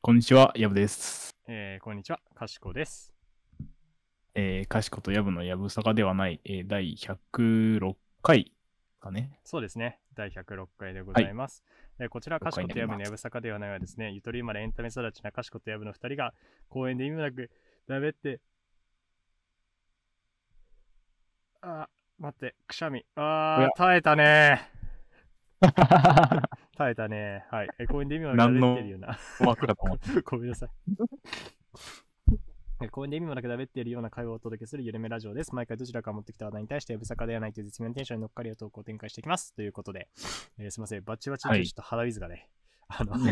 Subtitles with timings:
[0.00, 1.36] こんにちは、やぶです。
[1.46, 3.12] えーこんにちは、かしこです。
[4.34, 8.52] えー、かしことやぶのやぶさかではない、えー第106回
[8.98, 9.38] かね。
[9.44, 11.62] そうですね、第106回でございます。
[11.98, 16.32] えーこちら、かしことやぶのやぶさかではないはですね、ゆとり生まれエンタメ育ちなかしことやぶの2人が
[16.70, 17.50] 公園で意味もなく
[17.86, 18.40] 食べって、
[21.60, 23.04] あー、待って、くしゃみ。
[23.16, 24.70] おあーや、耐えたね
[26.76, 27.68] 耐えたねはい。
[27.78, 29.18] えー公園で意味もなく食べってるような。
[29.74, 30.20] と思って。
[30.24, 30.70] ごめんなさい。
[32.82, 35.54] え公園で意味もなく食べっているような会話をお届けするゆるめラジオです。
[35.54, 39.54] 毎回どちらか持ってきた話題に対して、やぶさかではないという絶妙なテンションに乗っかりを投稿を展開していきます。
[39.54, 40.08] ということで、
[40.58, 42.48] えーすみません、バチバチはいでちょっと肌水がね、
[42.88, 43.14] あの、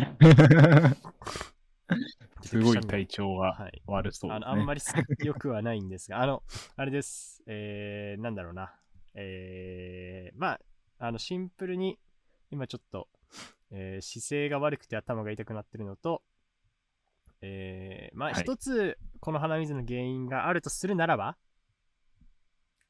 [2.42, 3.82] すごい体調がはい。
[3.86, 4.46] 悪そうです、ね。
[4.46, 6.42] あのあんまりす良くはないんですが、あの、
[6.76, 8.72] あれです、えー、なんだろうな、
[9.14, 10.60] えー、まあ、
[10.98, 11.98] あの、シンプルに、
[12.52, 13.08] 今ちょっと、
[13.70, 16.22] えー姿勢が悪くて頭が痛くなってるのと、
[17.40, 18.42] えー、まあ、はい。
[18.42, 21.36] 一つ、この鼻水の原因があるとするならば、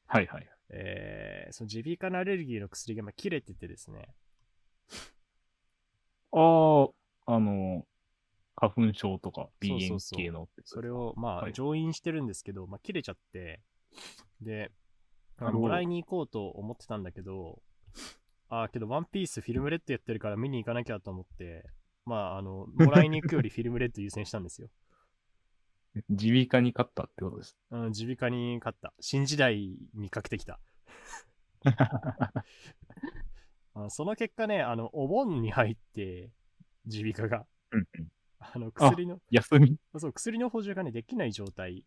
[0.05, 0.47] はいはい。
[0.69, 4.09] えー、その耳鼻科のアレルギーの薬が今切れててですね、
[6.31, 6.87] あ
[7.25, 7.85] あ、あの、
[8.55, 10.17] 花粉症とか鼻炎そうそうそう。
[10.17, 10.49] 系の。
[10.65, 11.53] それを、まあ、はい。
[11.53, 13.61] 上院してるんですけど、まあ、切れちゃって、
[14.41, 14.71] で、
[15.37, 15.53] あなるほど。
[15.53, 17.59] のもらいに行こうと思ってたんだけど、
[18.61, 21.65] あーけど、ワンピースフィルムレッドやってるから見に行かなきゃと思って、
[22.05, 24.69] まあ、あの、もらいに行くよりフィルムレッド優先したんですよ。
[26.09, 27.57] 耳鼻科に勝ったってことです。
[27.71, 28.93] うん、耳鼻科に勝った。
[28.99, 30.59] 新時代にかけてきた。
[33.75, 36.29] あその結果ね、あの、お盆に入って、
[36.85, 37.47] 耳鼻科が。
[37.71, 38.07] うんうん。
[38.39, 41.83] あの、薬の、休みそう、薬の補充がね、できない状態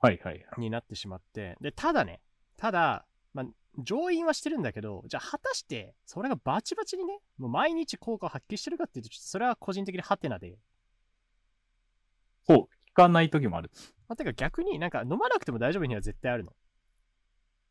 [0.00, 0.44] はいはい。
[0.58, 2.20] になってしまって、で、ただね、
[2.56, 3.46] ただ、まあ、
[3.78, 10.58] 上院はしてるんだけど、じゃあ果たして、それがバチバチにね、もう毎日効果を発揮してるかっていうと、ちょっとそれは個人的にハテナで。
[12.46, 13.70] そう、効かない時もある。
[14.08, 16.52] まあ、てか逆になんか飲まなくても大丈夫には絶対あるの。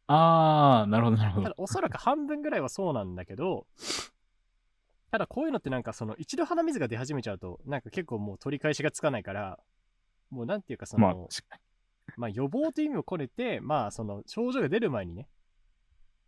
[0.07, 1.43] ああ、なるほどなるほど。
[1.43, 3.67] ただおそらく半分ぐらいはそうなんだけど、
[5.11, 9.59] ただこういうのってなんかその一度鼻水が出始めちゃうと、なんか結構もう取り返しがつかないから、
[10.29, 11.59] もうなんていうかその、まあ、
[12.17, 15.27] まあ、予防という意味を込めて、まあその症状が出る前にね、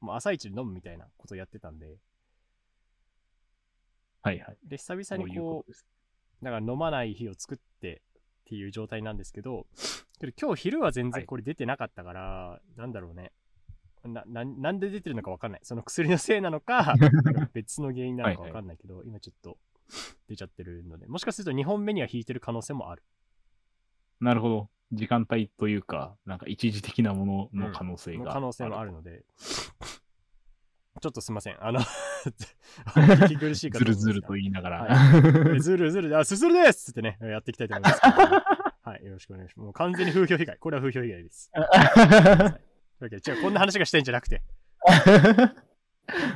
[0.04, 1.94] もう朝一で飲むみたいなことをやってたんで、に。
[4.22, 4.58] はいはい。
[4.68, 5.86] で、久々にこことです。
[6.42, 8.02] う、だから飲まない日を作って
[8.44, 9.66] っていう状態なんですけど、
[10.20, 13.32] けど今日昼は全はい然これ出てなかったから、なんだろうね。
[14.04, 15.62] な、ななんで出てるのかわかんない。
[15.64, 16.96] その薬のせいなのか、
[17.54, 19.58] 別の原因なのかわかんないけど、今ちょっと
[20.28, 23.04] 出ちゃってるので、もしかすると2本目には引いてる可能性もある。
[24.20, 24.70] なるほど。
[24.94, 28.92] 時間帯というか、なんか一時的なものの可能性のが、可能性もある。
[28.92, 29.24] ので、
[31.02, 31.58] ちょっとすいません。
[31.60, 31.80] あの、
[32.86, 34.84] 聞き苦しいかずるずると言いながら。
[34.84, 38.00] はいずるずる、あ、すするですってね、やっていきたいと思います。
[38.84, 39.66] はい、よろしくお願いします。
[39.66, 40.58] もう完全に風評被害。
[40.58, 41.52] これは風評被害です。
[41.52, 41.66] という
[43.00, 44.44] わけで、違う、こんな話がしたいんじゃなくて。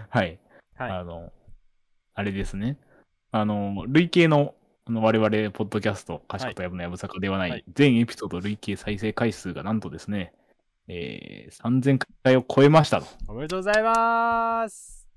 [0.09, 0.39] はい。
[0.75, 0.91] はい。
[0.91, 1.31] あの、
[2.13, 2.77] あれですね。
[3.31, 4.55] あの、累計の、
[4.87, 10.33] あの我々、ポッドキャスト、かしことやぶのやぶさかではない、はい全エピソード累計再生回数がなんとですね、
[10.87, 13.07] えー、3000回を超えましたと。
[13.27, 15.09] おめでとうございます。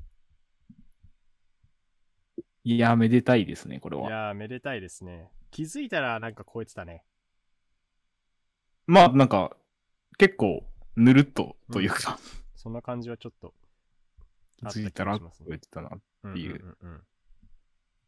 [2.64, 4.08] いや、めでたいですね、これは。
[4.08, 5.30] いやー、めでたいですね。
[5.52, 7.04] 気づいたらなんか超えてたね。
[8.88, 9.56] まあ、なんか、
[10.18, 10.64] 結構、
[10.96, 12.18] ぬるっとというか、
[12.56, 13.54] そんな感じはちょっと
[14.58, 17.02] 気づいたら超えてたなっうんていううんうんうん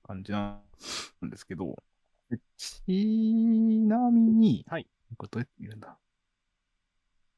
[0.03, 0.61] 感じな
[1.23, 1.77] んですけど、
[2.57, 2.83] ち
[3.87, 4.87] なみに、はい。
[5.17, 5.97] これどうやって見るんだ？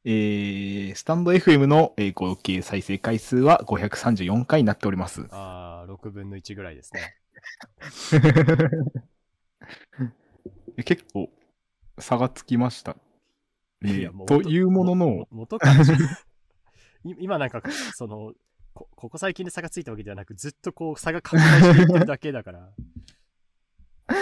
[0.07, 5.27] えー、スタンド FM の、えー合計再生回数は534回になっております。
[5.31, 7.17] ああ、6分の1ぐらいですね。
[10.85, 11.31] 結構
[11.99, 12.97] 差がつきました。
[13.83, 15.59] えーというもののも、元
[17.05, 17.63] 今なんか、
[17.95, 18.33] その
[18.75, 22.71] こ、ここ最近で差がついたわけではなく、ずっとこう差が拡大していってるだけだから。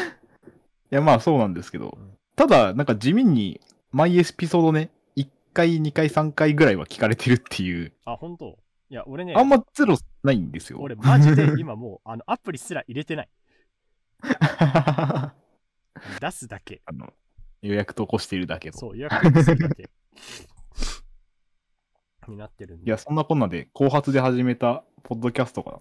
[0.92, 3.60] いやまあそうなんですけど、うんただなんか地味に
[3.90, 8.58] 毎エピソードね、1回、2回、3回ぐらいは聞かれてるっていう、あ、本当？
[8.88, 10.78] いや、俺ね、あんまゼロないんですよ。
[10.80, 13.28] 俺マジで 今もう、あの、アプリすら入れてない。
[14.22, 15.34] あ
[16.20, 16.82] 出すだけ。
[16.92, 17.12] の
[17.60, 18.78] 予約投稿しているだけど。
[18.78, 19.90] そう、予約するだけ。
[22.30, 22.86] になってるんで。
[22.86, 25.80] いや、そんなこんなで、後発で始めたポッドキャストが、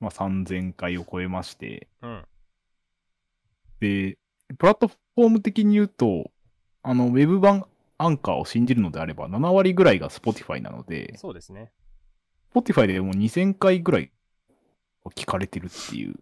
[0.00, 2.24] まあ、3000回を超えまして、うん。
[3.80, 4.18] で、
[4.58, 6.30] プラットフォーム的に言うと、
[6.82, 7.66] あの、ウェブ版
[7.98, 11.72] アンカーを信じるのであれば、7割ぐらいが Spotify なので、そうですね。
[12.54, 14.10] Spotify でもう2000回ぐらい
[15.14, 16.14] 聞かれてるっていう。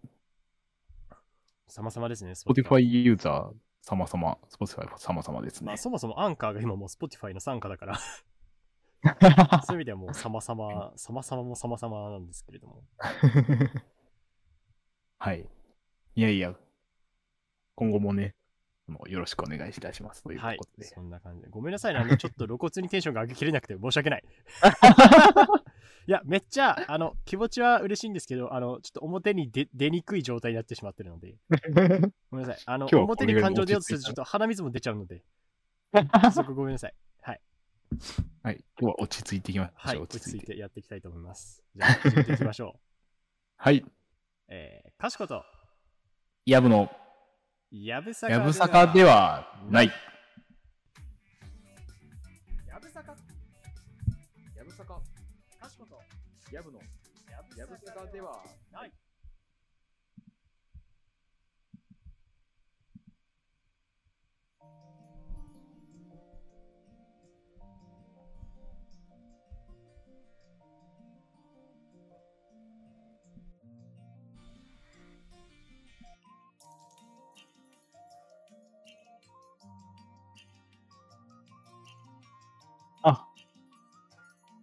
[1.69, 5.77] 様々ですね、Spotify ユーザー様々、Spotify 様々ですねまあ、。
[5.77, 7.99] そもそもアンカーが今もう Spotify の傘下だから、
[9.67, 12.83] そういう意味ではもう様々、様々も様々なんですけれども。
[15.19, 15.49] はい。
[16.15, 16.55] いやいや、
[17.75, 18.35] 今後もね、
[19.07, 21.49] よろしくお願いいたしますというはいことで。、そんな感じで。
[21.49, 24.25] ごめんなさいね、あの、ちょっと露骨にテンションが上げきれなくて申し訳ない。
[26.09, 31.35] いや、めっちゃ、あの、気持ちは嬉しいんですけど、あの、ちょっと表に出出にくい状態になってしまってるので、
[32.31, 32.63] ごめんなさい。
[32.65, 35.25] あの、表に感情出ようとすると、ちょっと鼻水も出ちゃうので、
[36.33, 36.95] そこごめんなさい。
[38.43, 38.53] はい。
[38.53, 38.65] はい。
[38.81, 39.75] 今日は落ち着いていきましょう。
[39.77, 40.57] はい、落落ち着いて。
[40.57, 41.63] やっていきたいと思います。
[41.75, 42.81] じゃあ、始めていきましょう。
[43.57, 43.85] はい。
[44.49, 45.43] えー、かしこと、
[46.45, 46.91] やぶの、
[47.71, 48.29] やぶさ
[48.69, 49.91] かではない。
[52.67, 53.17] やぶさか、
[54.55, 55.03] やぶさか、
[55.59, 56.01] かしこと、
[56.53, 56.79] やぶの、
[57.57, 58.93] やぶさかではない。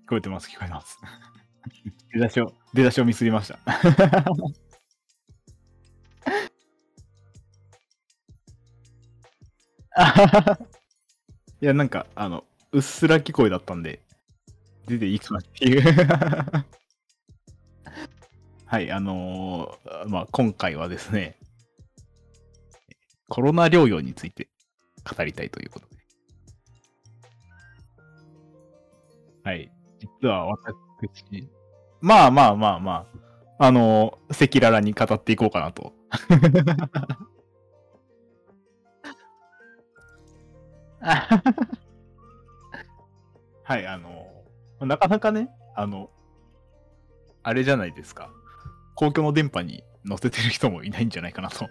[0.06, 1.00] 聞こえてます、聞こえてます。
[2.14, 3.58] 出だしを、出だしをミスりました。
[11.62, 14.02] いや、なんか、あの、うっすら聞こえだったんで、
[14.88, 15.82] 出ていいかなっていう。
[18.66, 21.38] はい、あのーまあ、今回はですね、
[23.30, 24.50] コロナ療養について
[25.10, 25.96] 語りたいということで。
[29.44, 29.83] はい。
[30.22, 30.76] 実は私、
[32.02, 33.08] まあまあまあま
[33.60, 35.94] あ、あの赤裸々に語っていこうかなと。
[43.66, 44.44] はい、あの
[44.86, 46.10] なかなかね、あの、
[47.42, 48.30] あれじゃないですか。
[48.96, 51.70] 公共の電波に載せてる人もいないんじゃないかなと。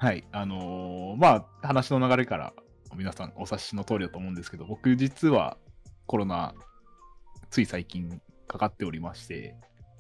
[0.02, 2.54] はい、あのーまあ、話の流れから
[2.96, 5.58] 皆さんお察しの通りだと思うんですけど、僕実は
[6.08, 6.56] コロナ、
[7.52, 9.56] つい最近かかっておりまして、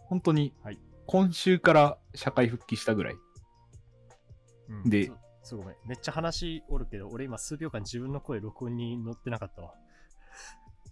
[0.07, 3.15] 本当にはい今週から社会復帰したぐらい。
[4.69, 5.11] うんで
[5.43, 5.75] そそうごめん。
[5.85, 9.75] めっちゃ話おるけど、俺今数秒間自分の声録音に乗ってなかったわ。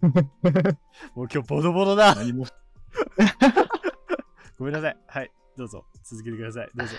[1.16, 2.14] もう今日ボロボロだ。
[2.14, 2.46] 何も、
[4.56, 4.96] ごめんなさい。
[5.08, 5.84] はい、どうぞ。
[6.04, 6.70] 続けてください。
[6.76, 6.94] どうぞ。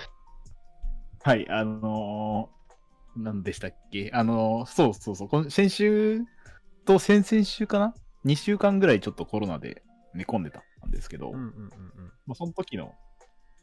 [1.23, 4.09] はい、あのー、何でしたっけ？
[4.13, 6.21] あのーそうそうそう、この先週
[6.85, 7.93] と先々週かな
[8.25, 9.83] ?2 週間ぐらいちょっとコロナで
[10.15, 11.51] 寝込んでたんですけど、うんうんうんうん。
[12.25, 12.93] まあ、その時の、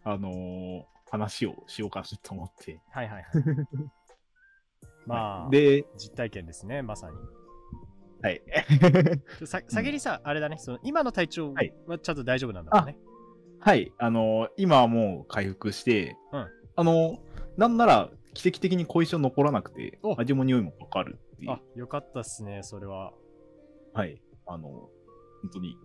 [0.05, 2.83] あのー話をしようかなと思って。
[2.91, 3.27] はいはいはい。
[5.09, 7.17] まあ、で、実体験ですね、まさに。
[8.21, 8.43] はい。
[9.47, 11.55] さ先にさ、あれだね、その今の体調
[11.87, 12.99] はちゃんと大丈夫なんだもんね。
[13.59, 16.47] はい、あのー今はもう回復して、うん
[16.77, 17.19] あのー
[17.59, 23.13] なんなら奇跡的に後遺症残らなくてお、味も匂いもわかるっていうあ、よかったっすね、それは。
[23.93, 24.23] はい。
[24.47, 24.91] あの、本
[25.55, 25.77] 当に、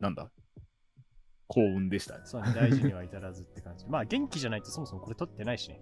[0.00, 0.28] なんだ、
[1.46, 2.22] 幸運でしたね。
[2.24, 3.86] そうね、大事には至らずって感じ。
[3.86, 5.78] まあ、元気じゃないとそもそもこれ撮ってないしね。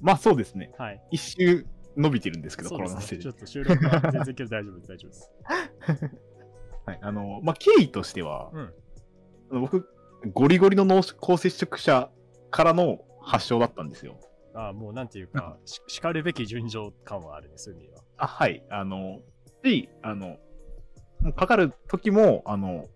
[0.00, 0.72] まあそうですね。
[0.78, 1.02] はい。
[1.10, 2.70] 一周伸びてるんですけど。
[2.70, 5.30] コロナせいでちょっと収録は全然今日大丈夫です、大丈夫です。
[6.86, 6.98] はい。
[7.02, 8.50] あの、まあ経緯としては、
[9.50, 9.60] うん。
[9.62, 9.88] 僕、
[10.32, 12.08] ゴリゴリの濃厚接触者
[12.50, 14.18] からの発症だったんですよ。
[14.54, 18.02] ああ、もうなんていうか、ししかるべき順序感はあるね、そういう意味では。
[18.18, 18.62] あ、はい。
[18.70, 19.20] あの、
[19.64, 20.38] し、あの、
[21.20, 22.86] もうかかる時も、あの、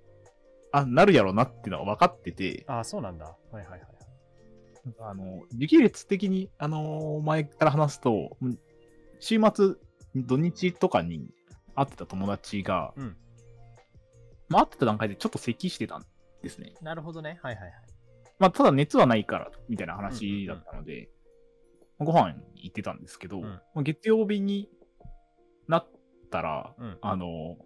[0.73, 3.25] あ、なるやろなっていうのは分かってて、ああ、そうなんだ。
[3.25, 3.81] はいはいはい。
[5.01, 8.59] あの、時系列的に、あの前から話すと、うん
[9.19, 9.77] 週末、
[10.15, 11.31] 土日とかに
[11.75, 13.17] 会ってた友達が、うん
[14.49, 16.05] まあ、会ってた段階でちょっと咳してたん
[16.43, 16.75] ですね。
[16.83, 17.39] なるほどね。
[17.43, 17.73] はいはいはい。
[18.39, 21.09] まあ、ただ熱はないから、みたいな話だったので、
[21.99, 24.69] ご飯に行ってたんですけど、うんまあ月曜日に
[25.69, 25.89] なっ
[26.31, 26.99] たら、うん。
[27.01, 27.57] あの、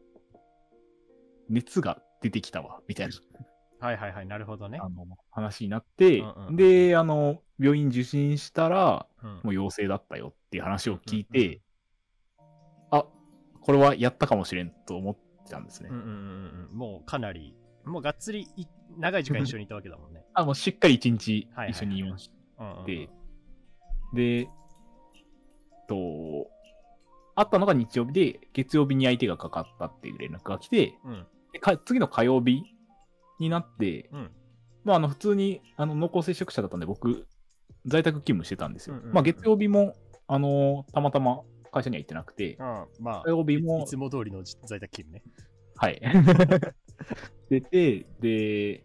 [1.49, 3.15] 熱が出てきたわ、みたいな
[3.87, 4.27] はいはいはい。
[4.27, 4.79] なるほどね。
[4.81, 11.62] あの話になって、うんうんで、あの、病院受診したら、うんもう陽性だったよっていう話を聞いうんうんうんて、
[12.91, 13.07] あ、
[13.61, 15.89] これはやったかもしれんと思ってたんですね。
[15.91, 16.77] うんうんうんうん。
[16.77, 17.57] もうかなり、
[17.90, 18.66] もうがっつりい
[18.99, 20.25] 長い時間一緒にいたわけだもんね。
[20.35, 23.11] あ、もうしっかり一日一緒にいましうんうんうんて、
[24.14, 24.49] で、
[25.88, 26.50] と、
[27.35, 31.26] あったのが日曜日で、月曜日に相手がかかったっていう連絡が来て、うん。
[31.52, 32.62] でか次の火曜日
[33.38, 34.30] になって、うん。
[34.85, 37.26] まあ、あの普通にあの濃厚接触者だったんで、僕、
[37.87, 38.97] 在宅勤務してたんですよ。
[39.12, 39.94] まあ、月曜日も、
[40.26, 41.42] あのたまたま
[41.73, 45.23] 会社には行ってなくて、ああま火曜日あ、もいつも通りの在宅勤務ね。
[45.76, 46.00] はい。
[47.50, 48.85] 出て、で、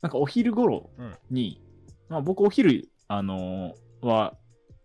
[0.00, 0.90] なんかお昼頃
[1.30, 1.62] に、
[2.08, 4.34] まあ、僕お昼、あのーは、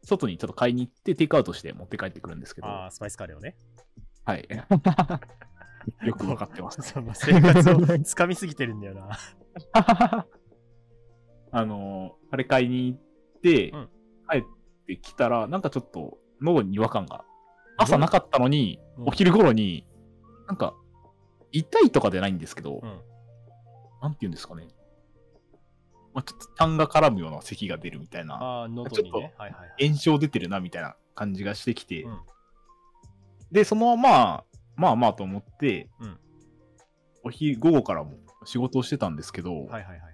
[0.04, 3.56] 外にちょっと買いに行って、テイクアウトして持って帰ってくるんですけど、ああ、スパイスカレーをね。
[4.26, 4.48] はい。
[6.06, 6.82] よくわかってます。
[7.14, 9.10] 生活をつかみすぎてるんだよな。
[11.52, 13.00] あのーあれ買いに行っ
[13.42, 13.90] て、うん
[14.28, 14.44] 帰っ
[14.88, 17.24] てきたら、なんかちょっと喉に違和感が。
[17.78, 19.88] 朝なかったのに、うんお昼頃に、
[20.48, 20.74] なんか、
[21.60, 23.02] 痛いとかじゃないんですけど、うん。
[24.02, 24.68] なんて言うんですかね。
[26.14, 29.34] まあ、ちょっと痰が絡むような咳が出るみたいな、喉にね。
[29.38, 29.88] はいはいはい。
[29.88, 32.20] 炎症出てるなみたいな感じがしてきて、うん
[33.52, 34.44] で、そのまま、
[34.76, 36.18] まあまあと思って、うん
[37.24, 40.14] お昼、午後からも仕事をしてたんですけど、はいはいはいはいはい。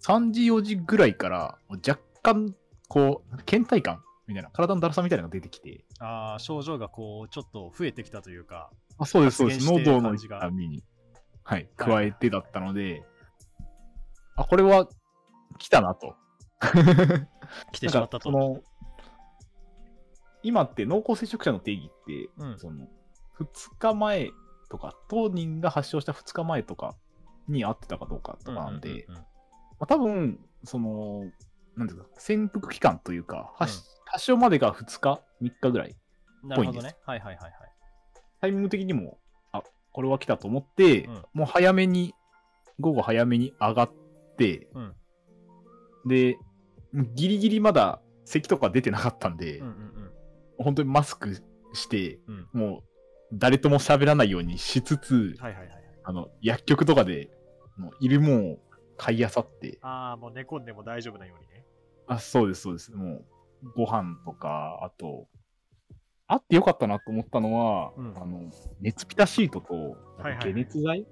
[0.00, 2.54] 3時、4時ぐらいから、若干、
[2.88, 8.70] こう、倦怠感みたいな、体のだるさみたいなのが出てきて、ああ、症状がこう、ちょっと増えてきたというか。
[8.98, 10.84] あそうです、そうです、喉の痛みに、
[11.44, 11.68] はい、はい。
[11.76, 13.04] 加えてだったので、
[14.36, 14.88] あ、これは
[15.58, 16.14] 来たなと。
[17.72, 18.30] 来てしまったと。
[18.30, 18.62] の
[20.42, 22.58] 今って濃厚接触者の定義って、うん。
[22.58, 22.86] その
[23.38, 24.30] 2日前
[24.68, 26.94] とか、当人が発症した2日前とか
[27.48, 29.26] に会ってたかどうかとかなんで、うんうんうんま
[29.80, 31.30] あ、多分その、
[31.76, 35.96] なんていうか、潜伏期間というか、発発症までが2日、3日ぐらい、うん
[36.48, 36.96] なるほどぽいんね。
[37.06, 37.71] はいはいはいはい。
[38.42, 39.18] タイミング的にも、
[39.52, 42.12] あこれは来たと思って、うんもう早めに、
[42.80, 43.92] 午後早めに上がっ
[44.36, 44.92] て、うん
[46.04, 46.36] で、
[47.14, 49.92] ギリギリまだ咳とか出てなかったんで、うんうん
[50.58, 51.34] 本当にマスク
[51.72, 52.82] して、うんもう
[53.32, 55.82] 誰とも喋らないようにしつつ、はいはいはい。
[56.04, 57.30] あの薬局とかで
[57.78, 58.58] もういるもんを
[58.96, 61.64] 買いあさって、ああ、もう寝込んでも大丈夫なようにね。
[62.08, 62.92] あ、そうです、そうです。
[62.92, 63.24] も
[63.62, 65.28] うご飯とか、あと、
[66.28, 68.50] あってよかったなと思ったのは、うんあの
[68.80, 71.06] 熱ピタシートとはいはいはい解熱剤、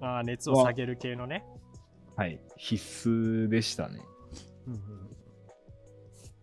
[0.00, 1.44] ああ、熱を下げる系のね。
[2.16, 4.00] はい、必須でしたね。
[4.66, 4.80] うんうん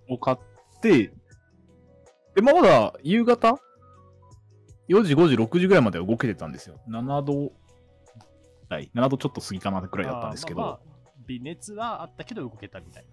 [0.10, 0.38] を買っ
[0.82, 1.14] て、
[2.36, 3.60] で、まあまだ夕方
[4.90, 6.80] ?4 時、5時、6時ぐらいまでは動けてたんですよ。
[6.90, 7.54] 7度
[8.70, 13.06] 台、7度ちょっと過ぎかなくらいだったんですけど、あ,、あーまあまあ微熱はあったけど動けたみたい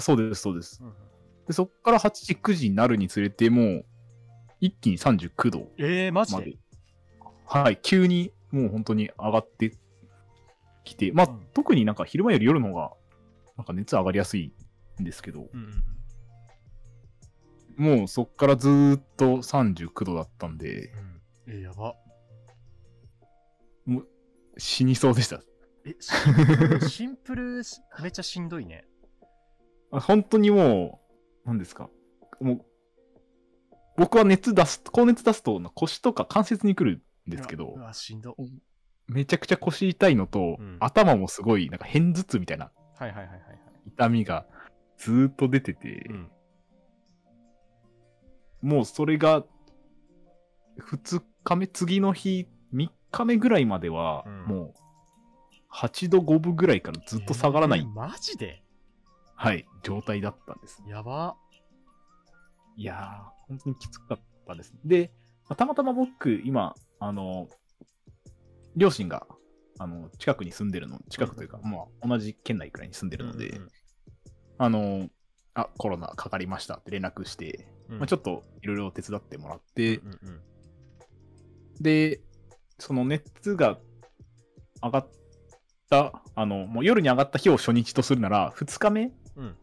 [0.00, 0.82] そうです、そうです。
[1.46, 3.86] で、そっから8時、9時になるにつれて、もう、
[4.60, 6.56] 一気に39度えー、マジで？
[7.46, 9.76] はい、急にもう本当に上がって
[10.84, 12.92] きて、まあ、うん特になんか昼間より夜の方が、
[13.56, 14.52] なんか熱上がりやすい
[15.00, 15.82] んですけど、うん
[17.76, 20.92] もうそっからずーっと39度だったんで、
[21.46, 21.96] うんえー、やば。
[24.56, 25.40] 死にそうでした。
[25.84, 25.96] え、
[26.88, 27.62] シンプル、
[28.00, 28.86] めっちゃしんどいね。
[29.90, 31.00] あ本当にも
[31.44, 31.90] う、何ですか？
[32.40, 32.64] もう、
[33.96, 38.36] 僕は熱出す、高熱出すと腰とか関節に来るんですけどしんど。
[39.06, 43.58] めちゃくちゃ腰痛いのと、うん頭もすごい、なんか片頭痛みたいなはいはいはいはいはい。
[43.88, 44.46] 痛みが
[44.96, 46.30] ずーっと出てて、うん。
[48.62, 49.44] もうそれが、
[50.80, 54.74] 2日目、次の日、3日目ぐらいまでは、うんもう、
[55.72, 58.62] 8度5分ぐらいからずっと下がらない、えーマジで？
[59.36, 60.82] はい、状態だったんです。
[60.88, 61.36] やば。
[62.76, 64.74] いやー、本当にきつかったです。
[64.84, 65.12] で、
[65.48, 67.48] まあたまたま僕、今、あの、
[68.76, 69.26] 両親が、
[69.78, 73.68] あの、近くに住んでるの、近くというか、まあ、同じ県内くらいに住んでるので、うんうん
[74.56, 75.08] あの、
[75.54, 77.98] あ、コロナかかりましたって連絡して、うん。
[77.98, 80.40] まあ、ちょっといろいろ手伝ってもらって、うんうん
[81.80, 82.20] で、
[82.78, 83.78] その熱が
[84.80, 85.08] 上がっ
[85.90, 89.56] た、あの、もう夜に上がった日を初日とするなら、2日目うん。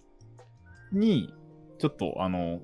[0.92, 1.34] に、
[1.80, 2.60] ちょっと、あの、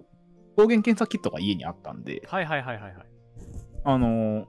[0.58, 3.06] 抗原検査キットが家にあったんで、はいはいはいはいはい。
[3.86, 4.48] あの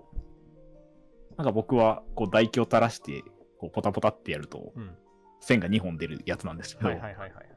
[1.36, 3.22] なんか僕は、こう、唾液を垂らして、
[3.60, 4.96] こう、ポタポタってやると、うん。
[5.40, 7.48] 線が2本出るやつなんですけど、はいはいはいはい。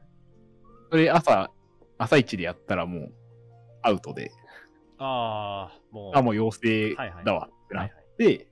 [0.90, 1.50] それ朝、
[1.98, 3.12] 朝一でやったらもう、
[3.82, 4.30] アウトで、
[4.98, 6.16] ああ、もう。
[6.16, 8.06] あ、もう陽性はいはいだわってないっははい。
[8.18, 8.48] て、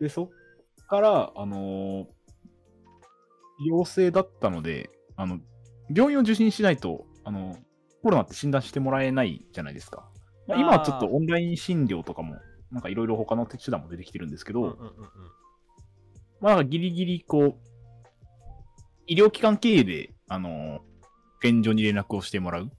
[0.00, 2.06] で、そっから、あのー
[3.66, 5.40] 陽性だったので、あの、
[5.88, 7.56] 病院を受診しないと、あの、
[8.06, 10.08] コロナって診断してもらえないじゃないですか。
[10.46, 12.36] まあ、今はちょっとオンライン診療とかも、
[12.70, 14.92] なんかいろいろ他の手段も出てきてるんですけど、うんうんうんうん
[16.40, 17.54] まあ、ギリギリ、こう、
[19.08, 20.84] 医療機関経営で、あのー、保
[21.40, 22.70] 健所に連絡をしてもらう、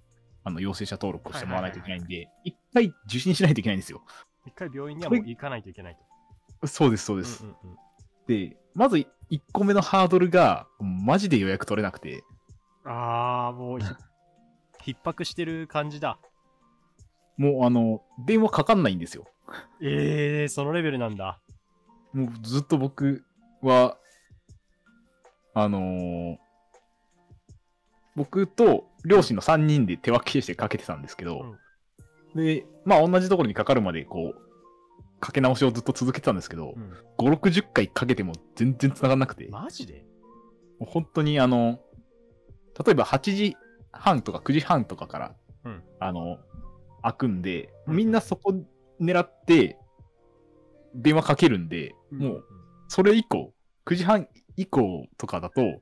[0.46, 4.06] あの、陽性者登録をしてもらわないといけないんで、一回受診しないといけないんですよ。
[4.46, 5.98] 一回病院にはもう行かないといけない
[6.62, 6.68] と。
[6.68, 7.44] そうです、そうです。
[7.44, 7.78] うんうんうん
[8.28, 9.08] で、まず1
[9.54, 12.24] 個目のハードルが、マジで予約取れなくて、
[12.86, 13.86] ああ、もうひ、
[14.88, 16.18] 逼迫してる感じだ。
[17.36, 19.26] もうあの、電話かかんないんですよ。
[19.82, 21.40] ええー、そのレベルなんだ。
[22.14, 23.24] もうずっと僕
[23.62, 23.98] は、
[25.54, 26.38] あのー
[28.16, 31.56] 僕と両親の3人で手分けしてかけてたんですけど、
[32.34, 40.04] で、まあ同じところにかかるまでこう、かけ直しをずっと続けてたんですけど、うん5、60回かけても全然繋がんなくて、もマジで？
[40.82, 41.80] う本当にあの、
[42.84, 43.56] 例えば8時
[43.98, 45.36] 半とか9時半とかから、
[45.66, 45.84] うん。
[46.00, 46.40] あの、
[47.04, 47.96] 開くんで、うん。
[47.96, 48.54] みんなそこ
[49.00, 49.78] 狙って、
[50.96, 52.46] 電話かけるんで、もう、
[52.88, 53.54] それ以降、
[53.86, 55.80] 9時半以降とかだと、も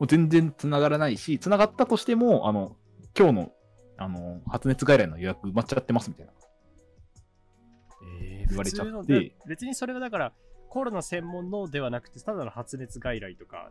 [0.00, 2.76] う全然繋がらないし、繋がったとしても、あの、
[3.16, 3.52] 今日の、
[3.96, 6.32] あの、発熱外来の予約埋まっちゃってますみたいな。
[8.20, 9.36] えー、言われちゃって。
[9.46, 10.32] 別にそれはだから、
[10.68, 13.70] コロナ専門のではなくて、ただの発熱外来とか、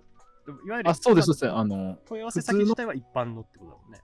[0.66, 1.52] いわゆるあ、そうです、そうです。
[1.52, 4.02] あの、問い合わせ先自体は一般のってことだもんね。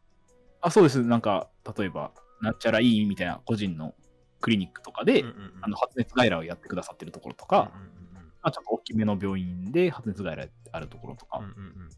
[0.62, 1.04] あ、そうです。
[1.04, 3.94] なんか、例えば、なんちゃらいいみたいな個人の
[4.42, 11.90] クリニックとかで、うんうんうんあの発熱外来をやってくださってるところとか、うんうんうんまあ、ちょっと大きめの病院で発熱外来あるところとかうんうんうん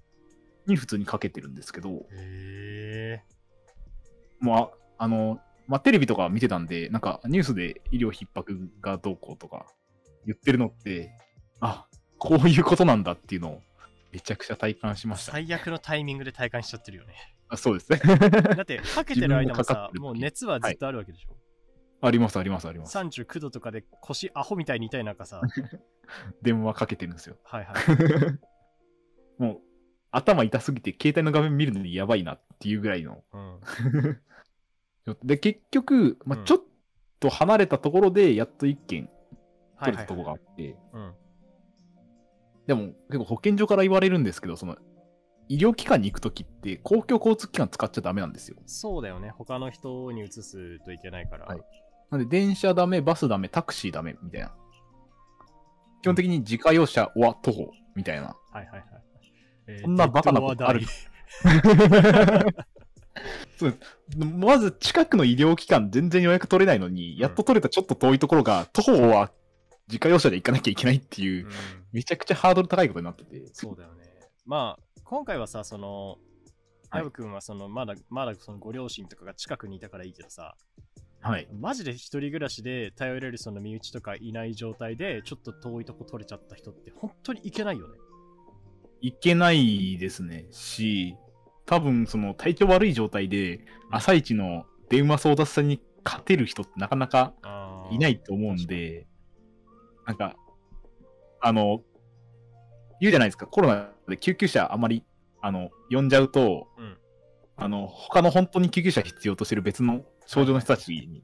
[0.67, 3.23] に普通にかけてるんですけど、へえ。
[4.39, 4.57] もう
[4.99, 9.65] あ、あの、まあ、テレビとか見てたんで、なんかニュースで医療逼迫がどうこうとか
[10.25, 11.17] 言ってるのって、
[11.61, 11.87] あ、
[12.19, 13.61] こういうことなんだっていうのを
[14.11, 15.31] めちゃくちゃ体感しました。
[15.31, 17.13] 最悪のタイミングで体感しちゃってるよね。
[17.49, 17.99] あそうですね。
[18.55, 21.35] だって、 かけてる間もさっ、てる時もう熱はずっとあるわけでしょ？
[22.01, 22.97] あります、あります、あります。
[22.97, 25.41] 39度とかで腰アホみたいに痛い中さ、
[26.41, 27.37] 電話かけてるんですよ。
[27.43, 29.41] はいはい。
[29.41, 29.61] もう、
[30.11, 33.23] 頭痛すぎて携帯の画面見るのにやばいなっていうぐらいの。
[33.31, 36.59] うん、で、結局、まあうんちょっ
[37.19, 39.07] と離れたところでやっと一件
[39.75, 41.13] はいはい取れたところがあって、うん。
[42.67, 44.77] でも結構保健所から言われるんですけど、その、
[45.49, 48.57] 医療機関に行くときって公共交通機関使っちゃダメなんですよ。
[48.65, 49.31] そうだよね。
[49.37, 51.45] 他の人に移すといけないから。
[51.45, 51.61] はい
[52.11, 54.51] なんで電車ダメ、バスダメ、タクシーダメみたいな。
[56.01, 58.23] 基本的に自家用車は徒歩みたいな。
[58.23, 58.83] はいはいはい。
[59.67, 60.81] えーそんなバカなことある
[63.57, 63.77] そう
[64.17, 69.31] まず近くの医療機関全然予約取れないのに、やっと取れたちょっと遠いところが、徒歩は
[69.91, 71.51] 自家用車で行かなきゃいけないっていう、うん
[71.91, 73.41] めちゃくちゃハードル高いことになってて。
[73.51, 74.05] そうだよね。
[74.45, 76.17] まあ、今回はさ、その、
[76.89, 80.55] はいヤブ君はその、まだ、まだそのご両親とかが近くにいたからいいけどさ、
[81.21, 81.47] はい。
[81.53, 87.97] マジで一人暮らしで頼れるその身内とかいない状態で、ちょっと遠いとこ取れちゃった人って本当に行けないよね。
[89.01, 90.47] いけないですね。
[90.51, 91.15] し、
[91.65, 97.33] 多分その体調悪い状態で、朝一の電話争奪戦に勝てる人ってなかなか
[97.91, 99.07] いないと思うんで、
[100.05, 100.35] なんか、
[101.39, 101.81] あの、
[102.99, 105.03] 言うじゃないですか、コロナで救急車あまり、
[105.41, 106.97] あの、呼んじゃうと、うん。
[107.57, 111.23] あの、他の本当に救急車必要としてる別の症状の人たちに、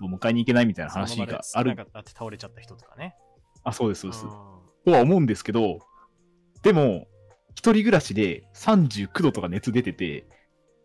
[0.00, 3.14] 迎えに行けないみたいな話があるその場でなんか倒れちゃった人とかね。
[3.64, 4.24] あ、そうです、そうです。
[4.24, 5.78] あとは思うんですけど、
[6.62, 7.06] でも、
[7.50, 10.26] 一人暮らしで39度とか熱出てて、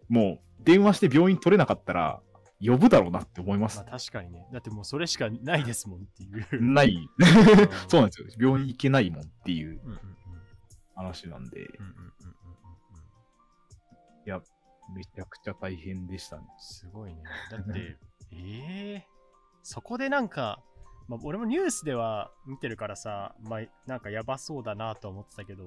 [0.10, 2.22] もう電話して病院取れなかったら、
[2.62, 4.00] 呼ぶだろうなって思いまーすまあ。
[4.00, 4.48] 確かにね。
[4.52, 6.62] だってもうそれしかないですもんっていう。
[6.62, 6.98] ない。
[7.88, 8.28] そうなんですよ。
[8.40, 9.80] 病院行けないもんっていう
[10.96, 12.36] 話なんで、うんうんうんうんうん
[14.26, 14.42] いや、
[14.96, 16.44] めちゃくちゃ大変でしたね。
[16.58, 17.22] すごいね。
[17.52, 17.98] だって、
[18.34, 19.08] ええ
[19.62, 20.64] そこでなんか、
[21.08, 25.66] まあ、俺もニュースでは見てるからさ、まあ、なんかやばそうだなと思ってたけど、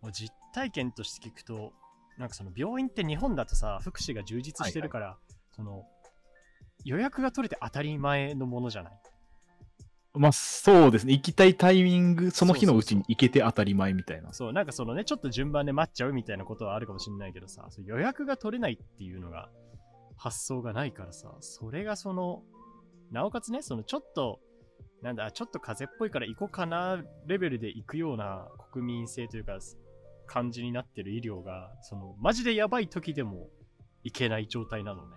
[0.00, 1.74] もう実体験として聞くと、
[2.16, 5.18] なんかその病院って日本だとさ、福祉が充実してるから、
[5.52, 5.84] その
[6.84, 8.92] 予約が取れて当たり前のものじゃない？
[10.16, 11.12] まあ、そうですね。
[11.12, 14.32] 行きたいタイミング、その日のうちに行けて当たり前みたいな。
[14.32, 19.48] そう、なんかそのね、ちょっと順番で待っちゃうみたいなことはあるかもしれないけどさ、そう予約が取れないっていうのが
[20.16, 22.42] 発想がないからさ、それがその、
[23.10, 24.38] なおかつね、そのちょっと、
[25.02, 29.58] なんだ、ちょっと風邪っぽいから行こうかなレベルで行くような国民性というか、
[30.26, 33.48] 感じになってる医療が、その、マジでやばい時でも
[34.04, 35.16] 行けない状態なのね。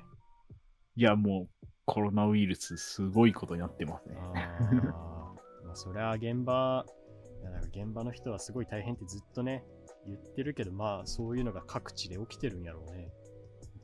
[0.98, 4.16] いや、もう、コロナウイルス、すごいことになってますね。
[4.18, 6.84] あー まあ、そりゃ現場、
[7.44, 9.64] なんか現場の人はすごい大変ってずっとね、
[10.08, 13.12] 言ってるけど、まあそういうのが各地で起きてるんやろうね。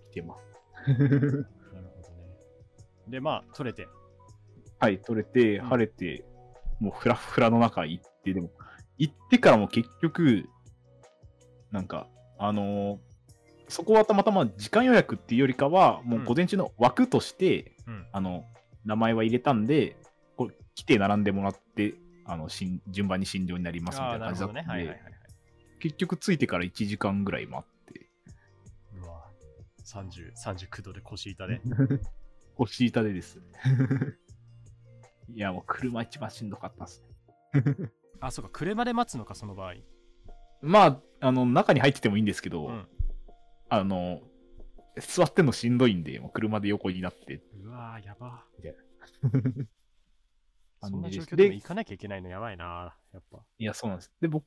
[0.10, 0.46] 来てます。
[0.90, 2.36] なるほどね。
[3.10, 3.88] で、まあ取れて。
[4.80, 6.26] はい、取れて、うん晴れて、
[6.80, 8.50] もうフラフラの中行って、でも、
[8.98, 10.50] 行ってからも結局、
[11.70, 13.13] なんか、あのー
[13.74, 18.06] そこはたまたま時間予約っていうよりかは、もう午前中の枠として、うん。
[18.12, 18.46] あの、
[18.86, 19.98] 名前は入れたんで、
[20.38, 25.14] こう来て並んでもらって、あのしん順番に診療になりますみたいな感じだったんで、どねはいはいはいはい
[25.80, 28.10] 結局着いてから1時間ぐらい待って、
[28.96, 29.24] うわ
[29.84, 31.60] 30 39度で腰痛で
[32.56, 33.42] 腰痛でです。
[35.34, 37.04] いや、もう車一番しんどかったっす
[37.54, 37.90] ね。
[38.22, 39.74] あそうか車で待つのかその場合
[40.62, 42.88] まあ、あの、中に入っててもいいんですけど、うん
[43.76, 44.22] あの、
[45.00, 48.46] 座ってんのしんどいんで、もう車で横になって、うわーやば。
[48.60, 48.76] みたい
[49.24, 49.68] な。
[50.88, 53.40] そんな状況でも行かなきゃいけないのやばいなやっぱ。
[53.58, 54.14] いや、そうなんです。
[54.22, 54.46] で、僕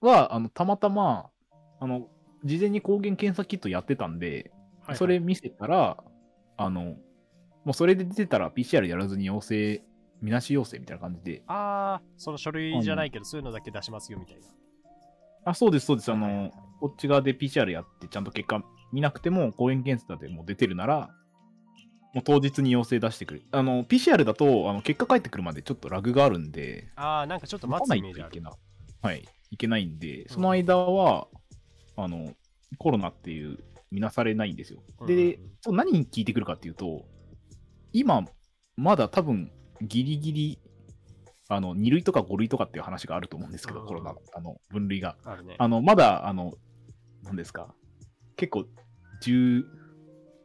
[0.00, 1.30] は、あの、たまたま、
[1.78, 2.08] あの、
[2.42, 4.50] 事前に抗原検査キットやってたんで、
[4.80, 6.02] はいそれ見せたら、
[6.56, 6.96] あの、
[7.64, 9.84] もうそれで出てたら PCR やらずに陽性、
[10.20, 14.48] みなし陽性みたいな感じで、ああその書類じゃないけどそういうのだけ出しますよみたいな。
[15.44, 16.10] あ、そうです、そうです。
[16.10, 21.10] あの、はいはいはいこっち側で PCR やって、ちゃんと結果見なくても、抗原検査でもう出てるなら、
[22.12, 23.44] もう当日に陽性出してくる。
[23.52, 28.52] あの、PCR だと、あの結果返ってくるまでちょっとラグがあるんで、ああなんかちょっと待つイメージあるといけない。
[29.00, 31.28] はい、いけないんで、その間は、
[31.96, 32.34] あの、
[32.78, 33.58] コロナっていう、
[33.92, 34.82] 見なされないんですよ。
[34.98, 37.04] うんうんで何に聞いてくるかっていうと、
[37.92, 38.24] 今、
[38.76, 40.58] まだ多分、ギリギリ、
[41.48, 45.16] あの、2類とか5類とかっていう話があると思うんですけど、うんコロナ、あの、分類が。
[45.24, 46.54] あるねあの、まだ、あの、
[47.24, 47.74] 何ですか、
[48.36, 48.66] 結構、
[49.20, 49.64] 重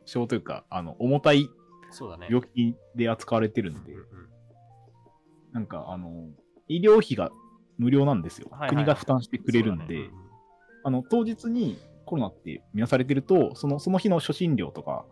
[0.06, 1.50] 症というか、あの、重たい
[2.30, 3.94] 病気で扱われてるんで。
[3.94, 4.06] うん、うん。
[5.54, 6.30] なんか、あの、
[6.68, 7.32] 医療費が
[7.78, 8.48] 無料なんですよ。
[8.52, 10.10] はいはい国が負担してくれるんで、そうだね。
[10.84, 15.06] あの、当日にコロナって見なされてると、その、その日の初診料とか、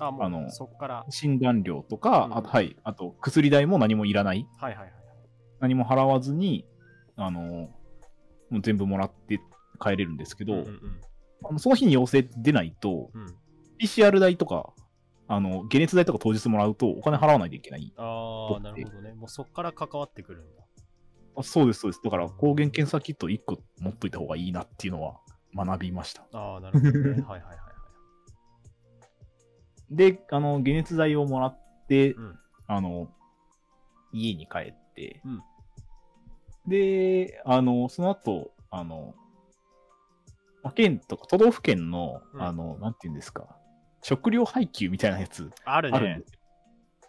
[0.00, 1.06] ああのそっから。
[1.10, 2.36] 診断料とか、うん。
[2.36, 4.46] あと、はい、あと、薬代も何もいらない。
[4.58, 4.92] はいはいはい。
[5.60, 6.66] 何も払わずに、
[7.16, 9.40] あの、もう全部もらって
[9.80, 11.00] 帰れるんですけど、うんうん
[11.44, 13.22] あのその日に陽性出ないと、うん。
[13.22, 13.34] うん
[13.78, 14.72] PCR 代とか、
[15.28, 17.92] あの、解熱代とか当日もらうとお金払わないといけない。
[17.96, 19.14] ああなるほどね。
[19.14, 20.62] もうそっから関わってくるんだ。
[21.36, 22.00] あそうです、そうです。
[22.02, 25.20] だから、抗原検査キット1個持っといた方がいいなっていうのは
[25.54, 26.26] 学びました。
[26.32, 26.98] ああなるほどね。
[27.08, 27.54] はいはいはいは
[29.90, 29.96] い。
[29.96, 32.38] で、あの、解熱剤をもらって、うん。
[32.66, 33.08] あの、
[34.12, 35.42] 家に帰って、うん。
[36.66, 39.14] で、あの、その後、あの、
[40.62, 42.42] まあ県とか都道府県の、うん。
[42.42, 43.56] あの、なんていうんですか、
[44.02, 45.96] 食料配給みたいなやつあるね。
[45.96, 46.38] あるんですよ。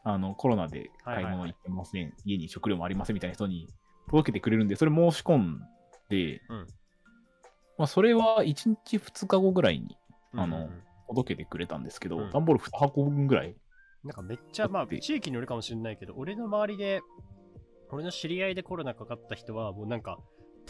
[0.04, 3.68] あの、コロナで買い物行ってません、家に食料もありませんみたいな人に
[4.08, 5.62] 届けてくれるんで、それ申し込ん
[6.10, 6.68] で、うん。
[7.78, 9.98] まあ、それは1日2日後ぐらいに
[10.34, 12.30] あのうん届けてくれたんですけど、うん。
[12.30, 13.56] 段ボール2箱分ぐらい。
[14.04, 17.02] なんかめっちゃまあだって地域によるかもしれないけど俺の周りで
[17.92, 20.20] 俺の知り合いでコロナかかった人はもうなんか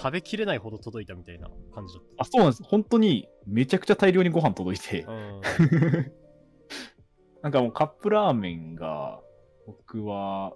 [0.02, 2.64] 食べきれないほど届いたみたいな感じだっあ、そうなんです。
[2.64, 5.04] 本当にめちゃくちゃ大量にご飯届いて。
[5.04, 5.12] た。
[5.12, 5.42] う、ん。
[7.44, 9.20] なんかもうカップラーメンが、
[9.68, 10.54] 僕は、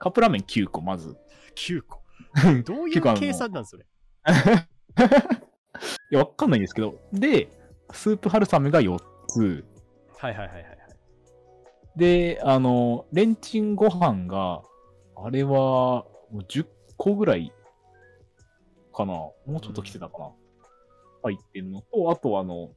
[0.00, 1.16] カップラーメン9個まず。
[1.54, 2.02] 9個。
[2.64, 3.86] どういう計算なんそれ？
[6.10, 7.48] いや、わかんないんですけど、で、
[7.92, 8.98] スープ春雨が4
[9.28, 9.64] つ、
[10.18, 10.78] はいはいはいはいはい。
[11.96, 14.62] で、あの、レンチンご飯が、
[15.16, 17.52] あれは、もう10個ぐらい
[19.06, 19.12] かな。
[19.12, 20.30] もうちょっと来てたかな。
[21.22, 22.70] 入ってるのと、あとあの、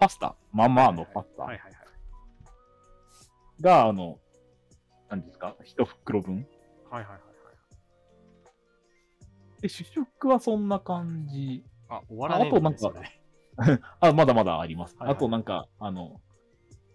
[0.00, 0.34] パスタ。
[0.52, 4.18] ママのパスタはいはいはいが、あの、
[5.08, 5.54] 何ですか？
[5.64, 6.36] 一袋分。
[6.36, 6.44] はい
[6.94, 7.22] はいはいはい
[9.62, 11.64] で、主食はそんな感じ。
[11.88, 12.76] あ終わらねえんだね
[13.56, 14.96] あとなんか あ、まだまだあります。
[14.96, 16.20] はいはいあとなんか、あの、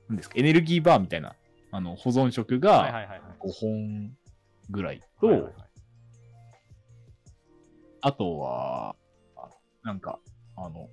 [0.10, 0.36] 何ですか？
[0.38, 1.36] エネルギーバーみたいな、
[1.71, 4.17] あの、保存食が、はいはいはいはい5本
[4.69, 5.67] ぐらいと、はいはいはい
[8.08, 8.96] あとは、
[9.36, 9.50] あ
[9.84, 10.20] なんか、
[10.56, 10.88] あの、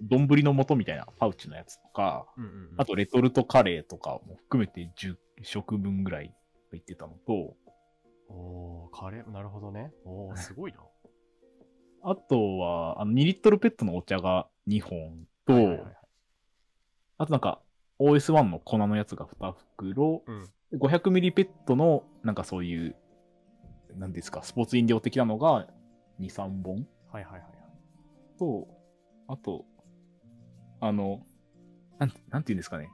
[0.00, 2.74] 丼の素みたいなパウチのやつとか、うんうんうん。
[2.78, 6.34] あとレトルトカレーとかも含めて10食分ぐらい
[6.70, 7.54] 入ってたのと、
[8.30, 9.92] おーカレーなるほどね。
[10.04, 10.78] おーすごいな。
[12.02, 15.84] あとは、あの2リットルペットのお茶が2本と、はいはいはい。
[15.84, 15.94] はい
[17.20, 17.60] あとなんか
[17.98, 20.48] OS1 の粉のやつが2袋、うん。
[20.78, 22.96] 500ミリペットのなんかそういう、
[23.96, 25.66] なんですか、スポーツ飲料的なのが
[26.20, 26.86] 2、3本？
[27.12, 27.52] はいはいはいはい
[28.38, 28.68] と、
[29.26, 29.64] あと、
[30.80, 31.22] あの、
[31.98, 32.88] なんなんていうんですかね。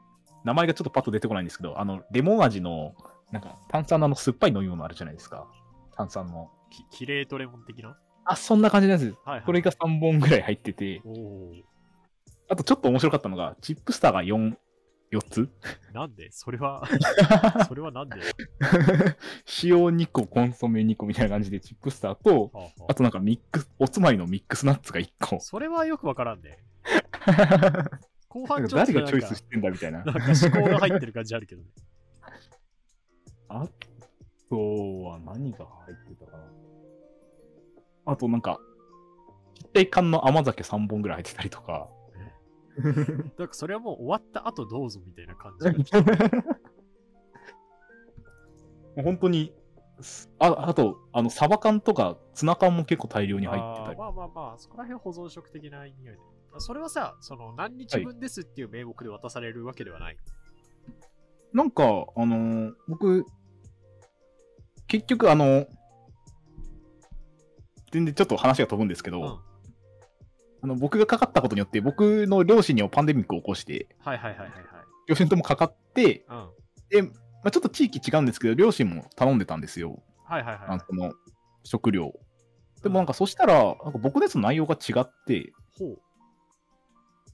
[0.44, 2.94] 名前がちょっとパッと出てこないんですけど、あの、レモン味の、
[3.30, 5.46] なんか炭酸のあの酸っぱい飲み物あるじゃないですか。
[5.96, 6.50] 炭酸の。
[6.70, 7.98] きキレートレモン的な？
[8.24, 9.02] あ、そんな感じのやつ。
[9.02, 11.52] はいはいこれが3本ぐらい入ってて、おお
[12.48, 14.56] あとちょっと面白かったのが、チップスターが4、
[15.12, 15.48] 4つ？
[15.92, 16.30] なんで？
[16.32, 16.82] それは
[17.68, 18.16] それはなんで？
[19.62, 25.38] 塩2個、コンソメ2個みたいな感じで、チップスターと、はあはああとなんかミックス、おつまみのミックスナッツが1個。
[25.40, 26.58] それはよくわからんね
[28.28, 30.04] 後半ちょっとか誰がチョイスしてんだみたいな。
[30.04, 31.68] なんか思考が入ってる感じあるけどね
[33.48, 33.68] あ
[34.50, 34.56] と
[35.04, 36.44] は何が入ってたかな？
[38.06, 38.58] あとなんか、
[39.54, 41.88] ちっちゃい缶の甘酒3本ぐらい入ってたりとか。
[43.38, 46.02] なんかそれはもう終わった後どうぞみたいな感じで。
[48.96, 49.52] もう本当に、
[50.00, 53.96] すああと、あの、サバ缶とかツナ缶も結構大量に入ってたり。
[53.98, 56.20] あーまあまあまあ、そこら辺保存食的な意味合いで。
[56.58, 60.16] それはさ、その何日分ですっていう名目で渡されるわけではない。
[61.52, 63.24] なんか、あのー僕、
[64.86, 65.66] 結局、あの、
[67.90, 69.53] 全然ちょっと話が飛ぶんですけど、うん。
[70.64, 74.50] あの僕がかかったことによって、僕の両親にもパンデミックを起こして、はいはいはいはい
[75.06, 76.48] 両親ともかかって、は
[76.94, 77.00] い。
[77.00, 77.06] うん。
[77.06, 80.64] で、まあ、ちょっと地域違うんですけど、両親も頼んでたんですよ、はいはいはい。
[80.66, 81.12] あのその
[81.64, 82.14] 食料。
[82.82, 85.98] でもなんかそしたら、なんか僕のやつの内容が違って、ほう。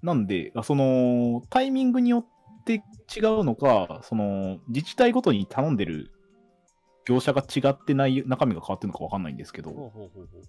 [0.02, 2.82] なんで、あそのタイミングによって
[3.16, 6.10] 違うのか、その自治体ごとに頼んでる
[7.04, 10.42] 業者が違ってない中身が変わってるのかわかんないんですけど、ほうほうほうほう。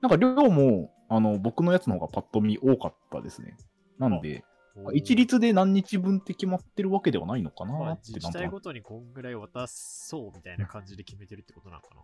[0.00, 3.56] なんか量もあの僕のやつの方がパッと見多かったですね。
[3.98, 4.44] なんで、
[4.92, 12.02] 一律で何日分って決まってるわけではないのかまあなって自治なんとなく体ごとにこんぐらい渡そうみたいな感じで決めてるってことなのかな。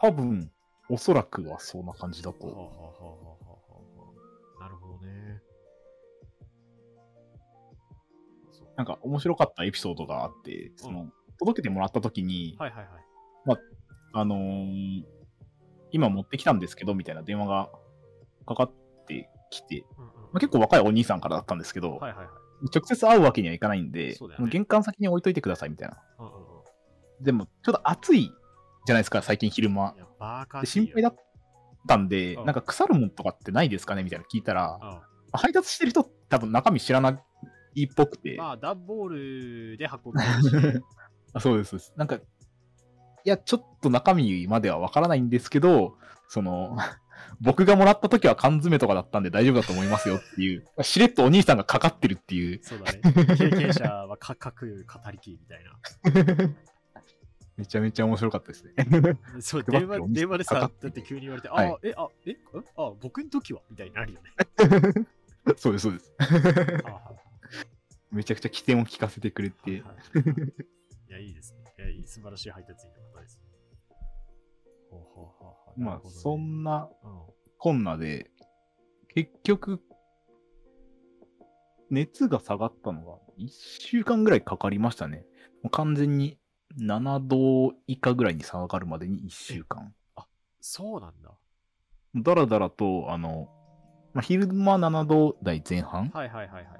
[0.00, 0.50] 多分、
[0.90, 2.46] おそらくはそんな感じだと。
[4.60, 5.40] なるほどね。
[8.76, 13.60] なんか面白かったエピソードがあって、その、届けてもらった時に、はいはいはい。
[14.12, 15.17] あのー
[15.90, 17.70] 今持ってきたんですけど、みたいな電話が
[18.46, 18.72] かかっ
[19.06, 20.10] てきて、うんうん。
[20.10, 22.26] まあ、結構若いお兄さんからだったんですけど、はいはいはい。
[22.74, 24.16] 直接会うわけにはいかないんで、
[24.50, 25.98] 玄関先に置いといてくださいみたいな。
[26.18, 26.36] うんうんう
[27.20, 27.24] ん。
[27.24, 28.32] でも、ちょっと暑い
[28.86, 29.94] じゃないですか、最近昼間。
[30.64, 31.16] 心配だっ
[31.86, 32.46] たんで、うん。
[32.46, 35.00] なんか腐るもんとかってないですかねみたいなの聞いたら、うん。
[35.32, 37.22] 配達してる人多分中身知らな
[37.74, 39.08] いっぽくて、まあ、段ボー
[39.70, 40.82] ルで運んでるし、
[41.34, 41.94] あそうですそうです。
[41.96, 42.20] なんか、い
[43.28, 45.96] や、ちょっと中身まではわからないんですけど、
[46.28, 46.76] その、
[47.40, 53.00] 僕がもらった時は缶詰とかだったんで大丈夫だと思いますよっていう、しれっとお兄さんがかかってるっていう、そうだね。
[53.36, 56.50] 経験者は価格語りきみたいな。
[57.56, 58.72] めちゃめちゃ面白かったですね。
[59.40, 62.36] そう、電話電話でさ、だかかって急に言われて、はいあ、え、あ、え、
[62.76, 63.60] あ、あ僕の時は？
[63.68, 64.30] みたいになるよね。
[65.58, 66.14] そうです、そうです。
[68.12, 69.80] めちゃくちゃ起点を聞かせてくれあて、はい
[71.08, 71.58] いや、いいですね。
[71.78, 72.92] いやいい素晴らしい配達員。
[74.90, 76.88] ほうほうほうほうまあ、そんな
[77.58, 78.30] こんなで、
[79.14, 79.80] 結局、
[81.90, 85.24] 熱が下がったのが1週間ぐらいかかりましたね。
[85.62, 86.38] もう完全に
[86.78, 89.94] 7度以下ぐらいに下がるまでに1週間。
[90.60, 91.30] そうなんだ。
[92.14, 93.48] だらだらと、あの、
[94.14, 96.78] まあ、昼間7度台前半はいはいはいはいは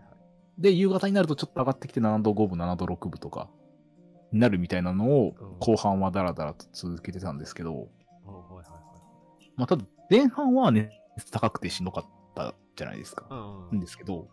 [0.59, 0.63] い。
[0.63, 3.49] で、夕方になるとちょっと上がってきて7度5分、7度6分とか
[4.33, 7.89] になるみたいなのをうん後半はだらだらと続けてたんですけど、
[9.57, 10.93] まあ、ただ前半は熱
[11.31, 13.27] 高くてしんどかったじゃないですか。
[13.31, 14.29] うんうんんですけど、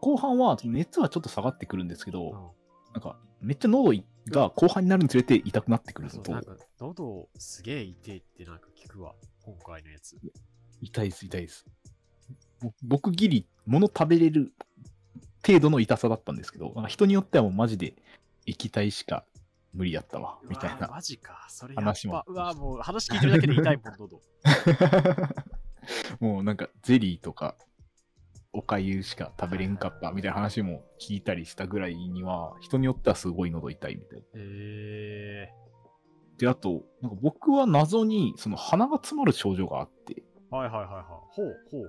[0.00, 2.48] 後半は熱はちょっと下がってくるんですけど、うん
[2.94, 3.92] なんかめっちゃ喉
[4.30, 10.16] が後半になるにつれて痛くなってくるのとそうなん、か喉すげえ痛いってなんか聞くわ、今回のやつ。
[10.80, 11.66] 痛いです、痛いです。
[12.60, 14.52] ぼ僕ギリ物食べれる
[15.46, 17.94] 程度の痛さだったんですけど、人によってはもうマジで
[18.46, 19.24] 液体しか
[19.78, 20.88] 無理やったわ、みたいうな。
[20.88, 21.46] わマジか。
[21.48, 24.20] それ話もぱ、うわもう話聞いてるだけで痛いもん、喉。
[26.20, 27.54] もうなんかゼリーとか
[28.52, 34.24] おかゆしか食べれんかったみたいな話も聞いたりしたぐらいには、人によってはすごい喉痛いみたいな。
[34.34, 35.48] え
[36.38, 40.56] で、あと、なんか僕は謎にその鼻が詰まる症状があって、ー。
[40.56, 41.04] はいはいはいはい。
[41.04, 41.82] ほうほう。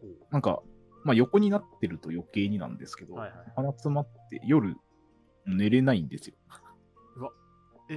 [0.00, 0.62] ほなんか、
[1.04, 3.18] まあ横になってると余計になんですけど、う。
[3.18, 3.52] はいはい。
[3.56, 4.76] 鼻詰まって夜
[5.46, 6.36] 寝れないんですよ。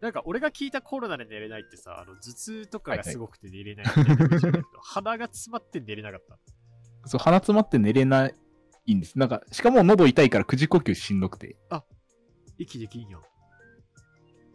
[0.00, 6.38] なんか俺が聞いたコロナで寝れないってさ、あの頭痛とかはいはいがすごくて寝れないみたいなイメージだけど、 鼻が詰まって寝れなかった？
[7.08, 8.30] そう、鼻詰まって寝れな
[8.86, 9.18] いんです。
[9.18, 11.56] なんか、しかも喉痛いから口呼吸しんどくて。
[12.58, 13.20] 息できんやん。
[13.20, 13.24] っ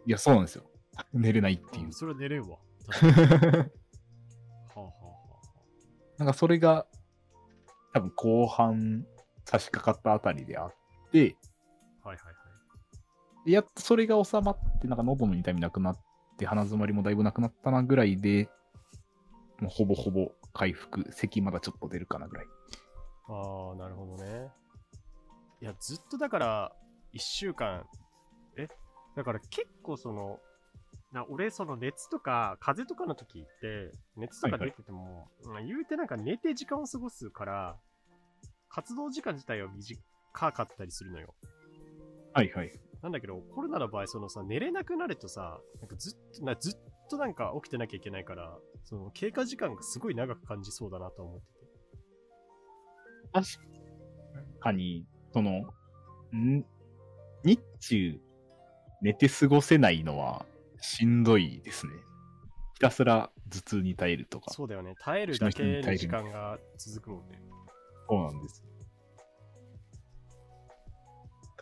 [0.06, 0.64] いや、そうなんですよ。
[1.12, 1.92] 寝れないっていう。
[1.92, 2.48] それは寝れんわ。
[2.48, 2.60] は
[2.94, 3.66] あは
[4.76, 4.92] あはあは
[6.18, 6.86] なんかそれが、
[7.92, 9.06] 多分後半
[9.44, 10.74] 差し掛かったあたりであっ
[11.12, 11.45] て、あ。
[12.06, 12.32] はいはいは
[13.46, 13.52] い。
[13.52, 15.98] やっとそれが収まって、なんか喉の痛みなくなっ
[16.38, 18.48] て、鼻詰まりもだいぶなくなったなぐらいで、
[19.60, 22.46] もうほぼほぼ回復、咳まだちょっと出るかなぐらい。
[23.28, 24.48] ああ、なるほどね。
[25.60, 26.72] いや、ずっとだから、
[27.12, 27.86] 1週間、
[28.56, 28.68] え？
[29.16, 30.38] だから結構その、
[31.12, 37.76] な俺、その熱とか、風邪とかの時って、熱とか出てても、まあ言うてなんか寝て時間を過ごすから、
[38.68, 41.34] 活動時間自体は短かったりするのよ。
[42.36, 42.70] はいはい。
[43.02, 51.66] なんだけど、コロナの場合、そのさ、寝れなくなるとさ、なんかずっと、なずっとなんか起きてなきゃいけないから、その経過時間がすごい長く感じそうだなと思ってて。
[53.32, 53.46] 確
[54.60, 55.72] かに、その、
[56.34, 56.64] ん？
[57.44, 58.20] 日中
[59.00, 60.44] 寝て過ごせないのは
[60.80, 61.92] しんどいですね。
[62.74, 64.52] ひたすら頭痛に耐えるとか。
[64.52, 64.94] そうだよね。
[65.00, 67.40] 耐えるだけの時間が続くもんね。
[68.08, 68.62] そうなんです。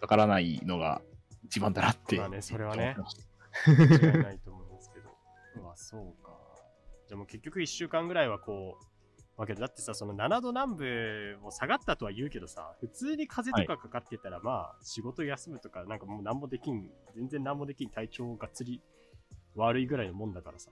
[0.04, 1.00] かからないのが
[1.44, 2.16] 一番だなって。
[2.18, 2.96] まあねそれはね
[3.66, 5.10] 違いないと思うんですけど。
[5.62, 6.32] うわ、そうか。
[7.08, 18.82] じゃあもう結局1週間ぐらいはこう、わけどだってさ、その7度南部も下がったとは言うけどさ、普通に風邪とかかかってたら、まあ仕事休むとか、なんかもう何もできん、全然何もできん体調がっつり
[19.54, 20.70] 悪いぐらいのもんだからさ。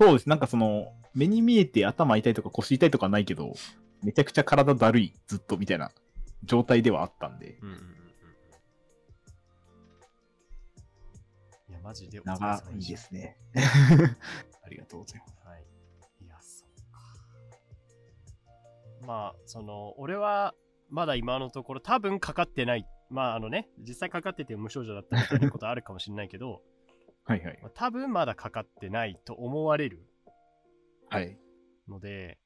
[0.00, 0.28] そうです。
[0.28, 3.54] なんかその、目に見えて頭痛いとか腰痛いとかないけど、
[4.02, 5.92] めちゃくちゃ体だるい、ずっとみたいな
[6.44, 7.84] 状態ではあったんで、うんうんうんうん。
[11.70, 13.36] いや、マジで長いですね。
[14.62, 15.36] ありがとうございます。
[15.44, 15.64] はい。
[16.24, 16.98] いや、そうか。
[19.06, 20.54] まあ、その、俺は、
[20.88, 22.86] まだ今のところ多分かかってない。
[23.10, 26.62] まあ、あのね、実際かかってて無症状だったみたいなことあるかもしれないけど、
[27.24, 27.58] はいはい。
[27.62, 30.04] まあ、多分まだかかってないと思われる
[31.08, 31.38] はい。
[31.88, 32.38] ので、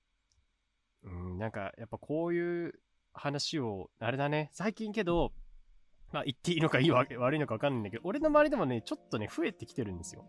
[1.03, 2.81] うん、なんか、やっぱこういう
[3.15, 5.33] 話を、あれだね、最近けど、
[6.13, 10.25] まあ言っていいのかいいわ悪いのか分かんないんだけど、俺の周りでもね、ちょっとね、増えてきてるんですよ。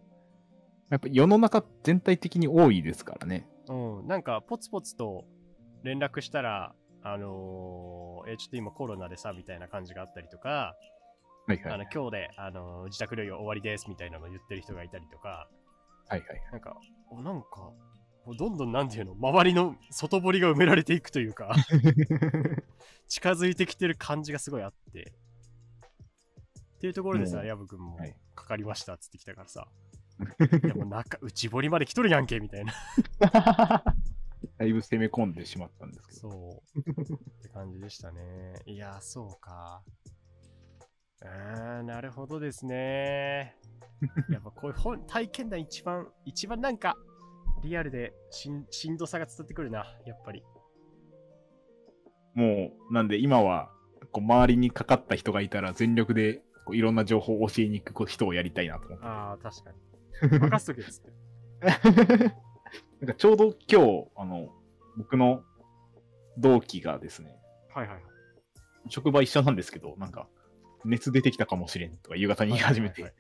[0.89, 3.48] やっぱ世の中全体的に多いですからね。
[3.67, 5.26] うん、なんかポツポツと
[5.84, 10.76] 連絡したら、あのーえ、ちょっと今コロナでさ、みたいな感じがあったりとか、
[11.48, 11.74] はいはい。
[11.74, 15.48] あの今日で、あのー自宅療養終わりですみたいなのを言ってる人がいたりとか、
[16.08, 16.41] はいはい。
[16.52, 16.76] なんか、
[17.12, 17.71] おなんか、
[18.33, 21.55] どんどんなんていうの、周りの外堀が埋められていくというか、
[23.07, 25.13] 近づいてきてる感じがすごいあって。
[26.77, 29.67] っていうところでさ、もうヤブ君もはいかかりましたっつってきたからさ、
[30.63, 32.73] いやもう中、内堀まで来とるやんけみたいな。
[34.57, 36.31] だいぶ攻め込んでしまったんですけど。
[36.31, 36.79] そう。
[36.79, 38.53] って感じでしたね。
[38.65, 39.83] いや、そうか。
[41.21, 43.55] あー、なるほどですね。
[44.29, 46.95] やっぱこういう本体験談一番、一番なんか、
[47.63, 50.43] リアルでしんしんどさが伝わってくるな、やっぱり。
[52.33, 53.71] もう、なんで今は、
[54.11, 59.05] こう周りにかかった人がいたら全力でこういろんな情報を教えに行く人をやりたいなと思って。
[59.05, 60.39] ああ、確かに。
[60.39, 61.13] 任せとけっつって。
[62.99, 64.49] なんかちょうど今日、あの、
[64.97, 65.43] 僕の
[66.37, 67.37] 同期がですね、
[67.73, 68.03] はいはいはい。
[68.89, 70.27] 職場一緒なんですけど、なんか、
[70.83, 73.13] 熱出てきたかもしれんとか夕方に言い始めて、はい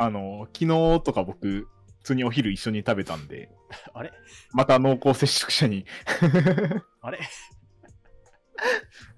[0.00, 3.50] あの、昨日とか僕、普通にお昼一緒に食べたんで、
[3.92, 4.10] あれ？
[4.52, 5.84] また濃厚接触者に
[7.02, 7.20] あれ？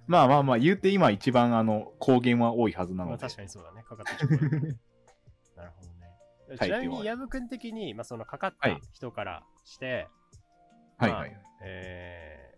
[0.09, 3.23] まあまあまあ、言うて今一番あの、抗原は多いはずなまあので。
[3.23, 3.85] 確かにそうだね。
[3.85, 6.07] かかってなるほどね。
[6.49, 10.09] はいちなみに、ヤブ君的に、まあ、そのかかったはい人からして、
[10.99, 11.37] はいはい。
[11.65, 12.55] え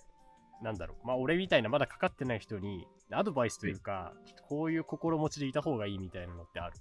[0.63, 6.77] ー、なんだろう、まあ、俺みたいなまだかかってない人に、アドバイスというか、ちょっとこういう心持ちでいた方がいいみたいなのってある？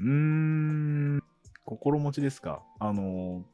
[0.00, 1.22] うーん、
[1.64, 2.62] 心持ちですか？
[2.80, 3.44] あの、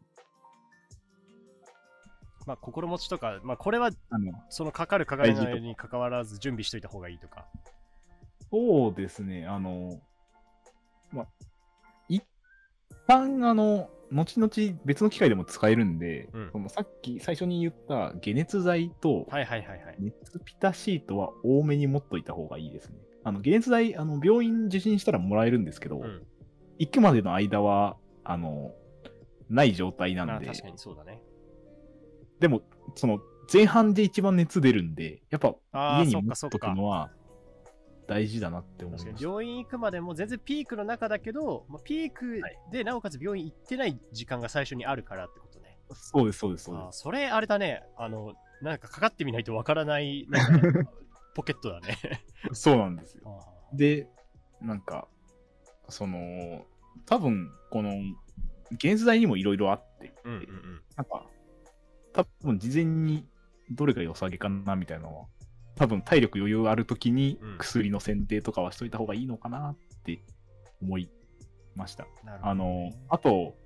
[2.47, 7.47] まあ、心持ちとか、まあ、これは、あの、そのかかるかからないに関わらず準備しといた方がいいとか。
[8.51, 10.01] そうですね、あの、
[11.13, 11.27] まあ、
[12.09, 12.25] 一
[13.07, 19.97] 旦あの、後々別の機械でも使えるんで、うんそのさっき最初に言った解熱剤とはいはいはいはい。
[20.01, 22.97] 熱ピタシートは多めに持っといた方がいいですね。
[23.23, 26.23] あの解熱剤、あの病院受診したらもらえるんですけど、うん。
[26.79, 28.73] 行くまでの間は、あの、
[29.49, 31.23] ない状態なまあ、んで、確かにそうだね。
[32.39, 32.63] でも、
[32.95, 33.21] その
[33.53, 35.55] 前半で一番熱出るんで、やっぱ
[36.01, 36.59] 家に持っと。
[36.59, 37.11] くのは
[38.07, 39.23] 大事だなって思いました。
[39.23, 42.41] 病院行くまでも全然ピークの中だけど、まあ、ピーク
[42.73, 45.79] でなおかつ病院行ってない時間が最初にあるからってことね。
[45.93, 47.83] そうです、そうです、そうであーそれあれだね。
[47.97, 50.91] あの、なんかかかってみないとわからない、なんか
[51.41, 51.97] ポケットだね。
[52.53, 52.61] す。
[52.69, 53.41] そうなんですよ。
[53.73, 54.07] で、
[54.61, 55.09] なんか、
[55.89, 56.67] その、
[57.07, 57.95] 多分、この、
[58.79, 60.83] 原材にもいろいろあって、うんうんうん。
[60.97, 61.27] なんか、
[62.13, 63.27] 多分事前に
[63.71, 65.27] どれが良さげかなみたいなのは、
[65.77, 70.23] 多分体力余裕あるときにうん薬の選定とかはしといた方がいいのかなって
[70.83, 71.09] 思い
[71.75, 72.07] ました。
[72.43, 73.57] あね、の、あと、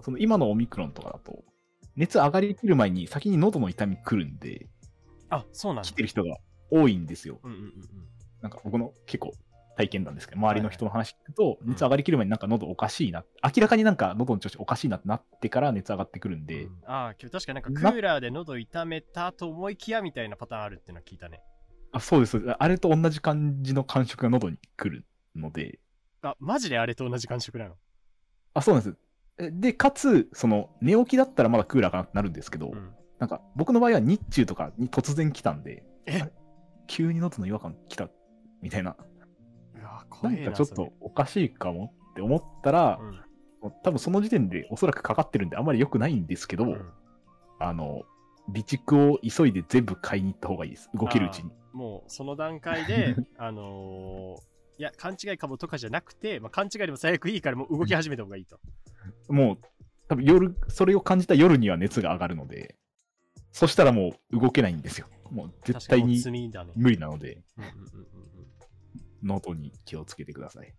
[0.00, 1.42] その今のオミクロンとかだと、
[1.96, 4.68] 熱上がりきる前に先に喉の痛み来るんで、
[5.30, 5.94] あ、そうなんだ来。
[5.94, 6.36] てる人が
[6.72, 7.38] 多いんですよ。
[7.44, 7.72] うんうんうんうん。
[8.40, 9.32] なんか僕の結構
[9.76, 21.40] 体験なんですけど、周りの人の話聞くと、うん熱上がりきる前になんか喉おかしいな、明らかになんか喉の調子おかしいなってなってから熱上がってくるんで、うんああ、今日確かになんかクなーラーで喉痛めたと思いきやみたいなパターンあるっていうのは聞いたね。
[21.92, 22.42] あそうです。
[22.58, 25.04] あれと同じ感じの感触が喉に来る
[25.36, 25.78] ので、
[26.22, 27.74] あ、マジであれと同じ感触なの？
[28.54, 28.96] あ、そうなんです。
[29.38, 32.94] えで、かつ、その、寝起きだったらまだクーラーかなってなるんですけど、うん。
[33.18, 36.30] なんか、僕の場合は日中とかに突然来たんで、え？
[36.86, 38.08] 急に喉の違和感来た、
[38.60, 38.96] みたいな。
[40.22, 40.30] な。
[40.30, 43.20] んかちょっとおかしいかもって思ったらうん
[43.84, 46.90] 多分その時点でおそらくかかってるんであんまり良くないんですけど、うん
[47.60, 48.02] あの、
[48.46, 50.90] 備蓄を急いで全部買いに行った方がいいです。
[50.94, 51.52] 動けるうちに。
[51.72, 58.58] もうその段階で、 あのーいや、勘違いかもとかじゃなくて、まあ、勘違いでも最悪いいからもう動き始めた方がいいと。
[59.28, 59.58] もう、
[60.08, 62.74] 多分夜、それを感じた夜には熱が上がるので、
[63.52, 65.06] そしたらもう動けないんですよ。
[65.30, 66.22] もう絶対に。
[66.74, 67.42] 無理なので、
[69.22, 70.74] 喉に気をつけてください。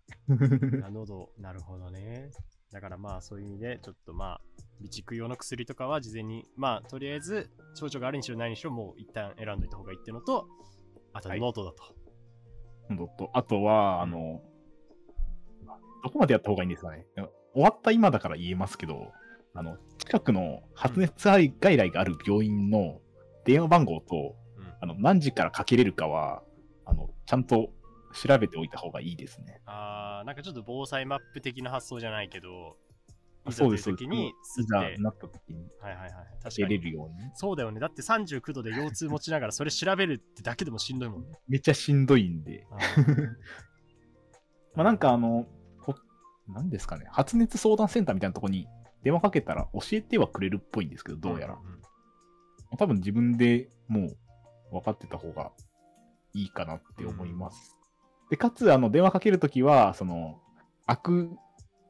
[0.92, 2.30] 喉、なるほどね。
[2.72, 4.40] だからまあそういう意味で、ちょっとまあ、
[4.78, 10.48] 備蓄用の薬とかは事前に、まあとりあえず、症状があるにしろないにしろ、もう一旦選んどいた方がいいっていうのと、
[11.12, 11.94] あとはい喉だと。
[12.90, 14.42] 喉と、あとは、あの、
[16.02, 17.06] どこまでやった方がいいんですかね。
[17.54, 19.12] 終わった今だから言えますけど、
[19.54, 23.00] あの、近くの発熱外来がある病院の
[23.44, 26.42] 電話番号と、うんあの、何時からかけれるかは、
[26.84, 27.70] あの、ちゃんと
[28.14, 29.60] 調べておいた方がいいですね。
[29.66, 32.76] あー、なんかちょっと防災マップ的な発想じゃないけど、
[33.46, 36.10] あいざという時に吸いざなった時にはいはいはい。
[36.10, 36.54] か確かに。
[36.56, 37.30] けれるように。
[37.34, 37.78] そうだよね。
[37.78, 41.38] だって39度で腰痛持ちながらそれ調べるってだけでもしんどいもんね。
[41.46, 42.66] めっちゃしんどいんで。
[44.74, 45.46] まあなんかあの、
[45.82, 45.94] こ
[46.48, 48.66] なんですかね、発熱相談センターみたいなとこに
[49.04, 51.54] 電話かけたら教えてはくれるっぽいんですけど、どうやら。
[51.54, 51.80] んんん
[52.76, 54.16] 多分自分でもう
[54.72, 55.52] 分かってた方が
[56.32, 57.78] いいかなって思います。
[58.30, 60.40] で、かつ、あの、電話かけるときは、その、
[60.86, 61.30] 開く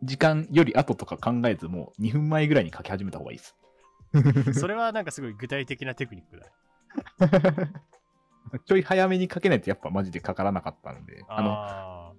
[0.03, 3.57] 時間より後とか考えず、もう2分前ぐらいにかけ始めた方がいいです。
[4.61, 6.47] それはなんかすごい具体的なテクニックだ。
[8.67, 12.15] ちょい早めにかけないとやっぱマジでかからなかったんで、あの、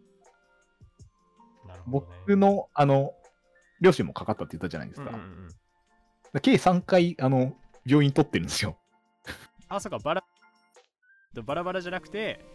[1.68, 1.82] ね。
[1.86, 3.14] 僕の、あの、
[3.82, 5.10] 両親もかかったって言ったじゃないですか。
[5.10, 5.22] うんうん
[6.34, 7.56] うん、計3回、あの、
[7.86, 8.78] 病院取ってるんですよ。
[9.70, 10.24] あ、そうか、バラ、
[11.44, 12.46] バラバラじゃなくて、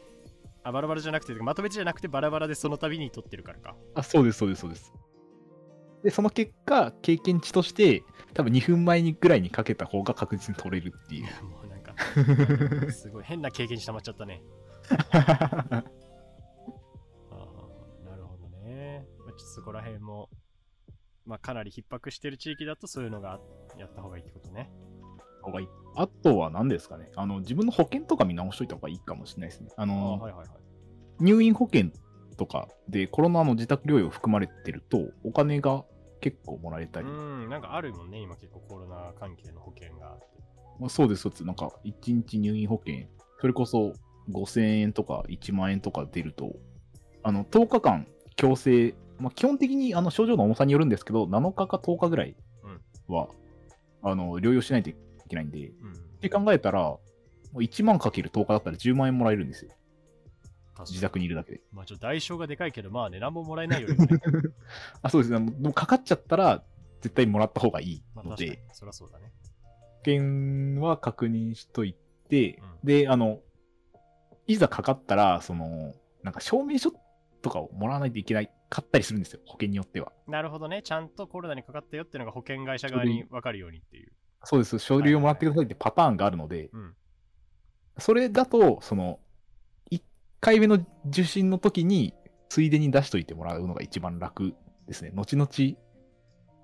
[0.62, 3.76] あ、バラバラじゃなくて、まとめてじゃなくてバラバラでその度に撮ってるからか。
[3.94, 4.92] あ、そうです、そうです、そうです。
[6.02, 8.02] で、その結果、経験値として、
[8.34, 11.24] 多分2分前にぐらいにかけた方が確実に取れるっていう。
[11.44, 11.94] もうなんか、
[12.92, 14.42] すごい変な経験値溜まっちゃったね。
[14.90, 15.82] あー
[18.04, 19.06] なるほどね。
[19.18, 20.28] まあ、ちょっとそこら辺も、
[21.30, 23.38] まあ、かなり逼迫してる地域だとそういうのが
[23.78, 24.68] やった方がいいってことね。
[25.42, 25.68] 方がいい。
[25.94, 27.08] あとは何ですかね。
[27.14, 29.70] あの、自分の保険とか見直しといた方がいいかもしれないですね。
[29.76, 30.48] ああの、はいはいはい。
[31.20, 31.90] 入院保険
[32.36, 35.84] とかでコロナの自宅療養含まれてると、お金が
[36.20, 37.06] 結構もらえたり。
[37.06, 40.26] うん、なんかあるもんね、今結構コロナ関係の保険があって。
[40.80, 41.44] まあ、そうです、そうです。
[41.44, 43.06] なんか、1日入院保険、
[43.40, 43.92] それこそ
[44.32, 46.56] 5000円とか1万円とか出ると、
[47.22, 52.34] あの、10日間強制、まあ、基本的にあの症状の重さによるんですけど、7日か10日ぐらい
[53.08, 53.28] は、
[54.02, 54.94] あの、療養しないとい
[55.28, 55.92] けないんで、うん。
[55.92, 57.00] って考えたら、も
[57.54, 59.72] う1万かける10日だったら10万円もらえるんですよ。
[60.88, 61.60] 自宅にいるだけで。
[61.72, 64.18] まあちょっと代償がでかいけど、まあね、何ももらえないよりもね。
[65.02, 65.50] あ、そうですね。
[65.50, 66.62] でもかかっちゃったら、
[67.00, 69.32] 絶対もらった方がいいまあので、確かに、そりゃそうだね。
[69.62, 71.94] 保険は確認しとい
[72.28, 73.40] て、うんで、あの、
[74.46, 76.92] いざかかったら、その、なんか証明書
[77.42, 80.12] とかをもらわないといけないかったりするんですよ、保険によっては。
[80.28, 80.82] なるほどね。
[80.82, 84.12] ちゃんとコロナにかかったよっていうのが保険会社側に分かるようにっていう。
[84.44, 86.94] そうです、書類をもらってくださいってパターンがあるので、うん。
[87.98, 89.18] それだと、その、
[89.90, 90.00] 1
[90.40, 92.14] 回目の受診の時に、
[92.48, 94.54] ついでに出しといてもらうのが一番楽
[94.86, 95.10] ですね。
[95.14, 95.78] 後々、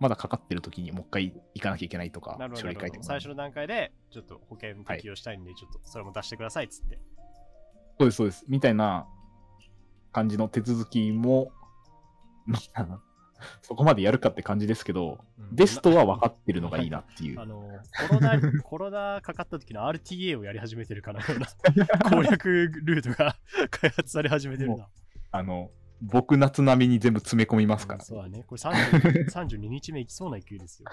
[0.01, 2.37] まだかかってる時にもう一回行かなきゃいけないとか。
[2.55, 6.99] 書類書いてもらう最初の段階で、ちょっと保険適用したいんで、ちょっとそれも出してくださいっつって。
[7.99, 8.45] そうです、そうです。
[8.49, 9.07] みたいな
[10.13, 11.66] 感じの手続きも、まあ、
[13.63, 17.47] そこまでやるかって感じですけど、うんベストは分かってるのがいいなっていうあ。
[17.47, 17.63] の、
[18.09, 21.21] コロナ、 コロナかかった時の RTA をやり始めてるかな
[22.11, 23.37] 攻略ルートが
[23.71, 24.89] 開発され始めてるな。
[25.31, 25.71] あの、
[26.03, 28.05] 僕夏並みに全部詰め込みますから。
[28.05, 28.43] そうだね。
[28.45, 30.89] これ30 32日目いきそうな勢いですよ。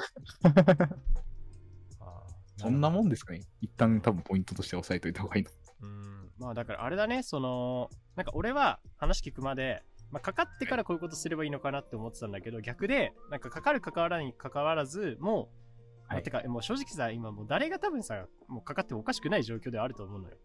[2.58, 3.41] そんなもんですかね。
[3.60, 5.49] 一旦多分ポイントとして押さえといた方がいいの。
[5.82, 6.32] うん。
[6.38, 9.84] まあだからあれだね、その、なんか俺は話聞くまで、
[10.14, 20.36] まあ、かかってからこういうことすればいいのかなって思ってたんだけど、逆で、なんかかかるかからないにかかわらず、もう、まあはいてか、もう正直さ、今もう誰が多分さ、もうかかってもおかしくない状況ではあると思うのよ。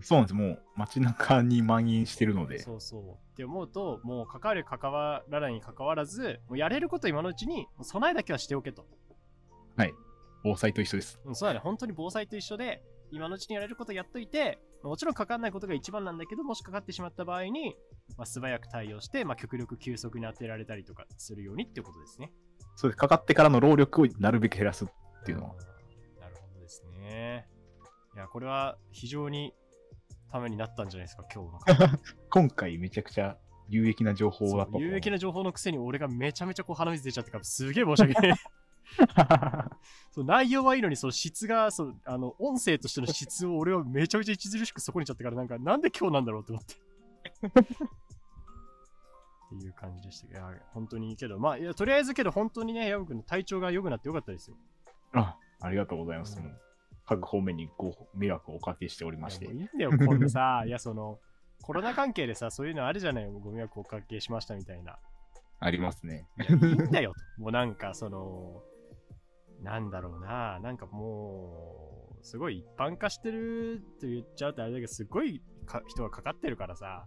[0.00, 0.34] そうなんです。
[0.34, 2.58] もう街中に蔓延してるので。
[2.58, 3.02] そうそう。
[3.02, 8.84] って思うと、もうかかるかからないにかかわらず、もうやれること今のうちに、備えだけはしておけと。
[9.76, 9.94] はい。
[10.42, 11.20] 防災と一緒です。
[11.24, 17.76] うん、そうだね、本当に防災と一緒で、今のうちにやれることやっといて、もちろんかかんないことが一番なんだけど、もしかかってしまった場合に、
[18.16, 22.32] まあ、素早く対応して、まあ、極力急速に当てられたりとかするようにってことですね。
[22.74, 22.96] そうです。
[22.98, 24.88] かかってからの労力をなるべく減らすっ
[25.24, 25.54] ていうのは。
[26.20, 27.48] なるほどですね。
[28.14, 29.54] いや、これは非常に
[30.30, 31.98] ためになったんじゃないですか、今日の。
[32.30, 38.38] 今回めちゃくちゃ有益な情報だ有益な情報のくせに俺がめちゃめちゃこう鼻水出ちゃってからすげえ申し訳ない。
[40.12, 46.74] そう内容はいいのにその質がそうあの音声としての質を俺はめちゃめちゃ著しく損ねちゃってからなんかなんで今日なんだろうって思って。
[49.56, 50.40] っていう感じでしたけど、
[50.72, 54.56] 本当にいいけど、まあ、いやとりあえずけど本当にね、ヤブ君の体調が良くなってよかったですよ。
[55.12, 56.38] あありがとうございます。
[56.38, 56.56] うん
[57.04, 59.48] 各方面にご迷惑をおかけしておりましてい。
[59.48, 61.18] いいんだよ、こんなさ、 いや、その、
[61.62, 64.98] コロナ関係でさ、そういうのあるじゃない、ご迷惑をおかけしましたみたいな。
[65.58, 66.26] ありますね。
[66.38, 67.42] いやいいんだよと。
[67.42, 68.62] もうなんか、その、
[69.62, 77.06] なんだろうな、なんかもう、すごい一般化してるって言っちゃうとあれだけど、すごいか人がかかってるからさ、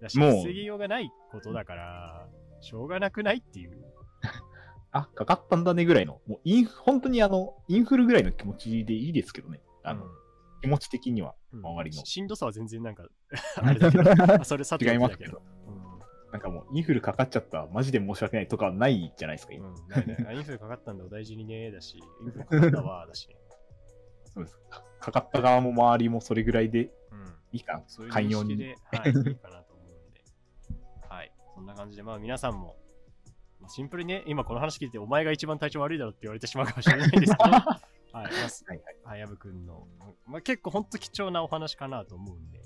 [0.00, 2.28] だしもう防ぎようがないことだから、
[2.60, 3.78] しょうがなくないっていう。
[4.90, 9.60] あ、かかったんだねぐらいの、もうインフ本当にあの、インフルぐらいの気持ちでいいですけどね。
[9.82, 10.04] あの、
[10.62, 13.06] 気持ち的には、うん周りのししんどさは全然なんか、
[13.62, 14.10] あれだけど、
[14.40, 15.42] あそれさておきだけど違いますけど。。
[16.28, 19.68] うんなんかもう、インフルかかっちゃった、マジで申し訳ないとかはないじゃないですか、今。
[19.68, 23.28] うん、ないないあインフルかかったんだお大事にねだし、 インフルかかったわだし、
[24.26, 24.58] そうです。
[24.68, 27.84] かかかった側も周りもそれぐらいでうん、いいかな。
[27.86, 28.56] そういう寛容に。
[28.56, 30.22] 認識で、はい、いいかなと思うんで。
[31.08, 32.76] はい、そんな感じで、まあ皆さんも、
[33.60, 37.80] まあ、シンプルにね、今この話聞いて、お前が一番体調悪いだろって言われてしまうかもしれないですけど、 はい、まあ、
[38.12, 38.82] はいはい。
[39.04, 39.88] はやぶくんの、
[40.26, 42.60] まあ、結構ほんと貴重なお話かなと思うんで、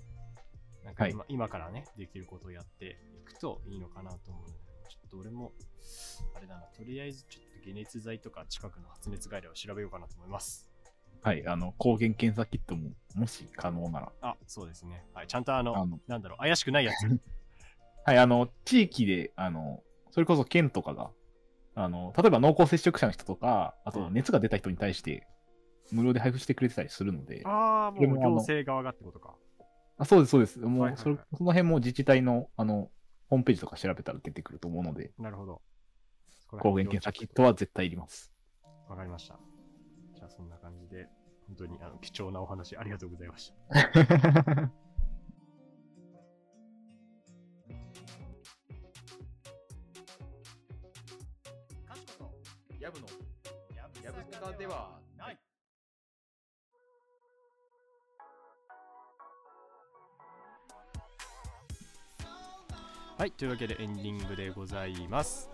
[0.85, 4.55] なんか今,、今からね、できることをやっていくといいのかなと思うので、
[4.89, 5.53] ちょっと俺も、
[6.35, 10.69] あれだな、とりあえずちょっと解熱剤とか近くの発熱外来を調べようかなと思います。
[11.23, 14.13] はい、あの、抗原検査キットも、もし可能なら。
[14.21, 15.05] あ、そうですね。
[15.15, 17.07] はい、ちゃんとあの、あのなんだろう、怪しくないやつ。
[18.05, 21.13] はい、あの、地域で、あの、それこそ県とかが、
[21.77, 25.29] あの、例えば濃厚接触者の人とか、あとうん熱が出た人に対して、
[25.93, 29.37] 無料で配布してくれてたりするので、ああ、もう行政側がってことか。
[29.99, 30.59] あそうです、そうです。
[30.59, 32.91] もはいはいはいうそれ、その辺も自治体の、あの、
[33.29, 35.63] ホームページとか調べたら出てくると思うので、なるほど。
[36.51, 38.33] 抗辺原検査キットは絶対いります。
[38.89, 39.39] わかりました。
[40.15, 41.09] じゃあそんな感じで、
[41.47, 43.79] 本当にあの貴重なお話ありがとうございました。
[52.83, 53.07] やぶの、
[53.77, 55.39] やぶやぶさかではない。
[63.23, 65.49] はい、というわけでエンディングでございます。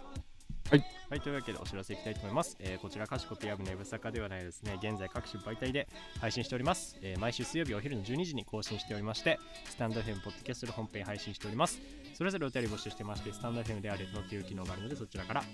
[0.71, 0.83] はい。
[1.11, 2.57] はい、というわけでお知らせいきたいと思います。
[2.61, 5.87] えーこちら、かしことやぶのやぶさかではないですね、現在各種媒体で
[6.19, 6.97] 配信しております。
[7.03, 11.79] えー毎週水曜日お昼の12時に更新しておりまして、スタンド FM、ポッドキャストで本編配信しております。
[12.15, 15.45] それぞれお便り募集してまして、スタンド FM ではレポという機能があるので、そちらから、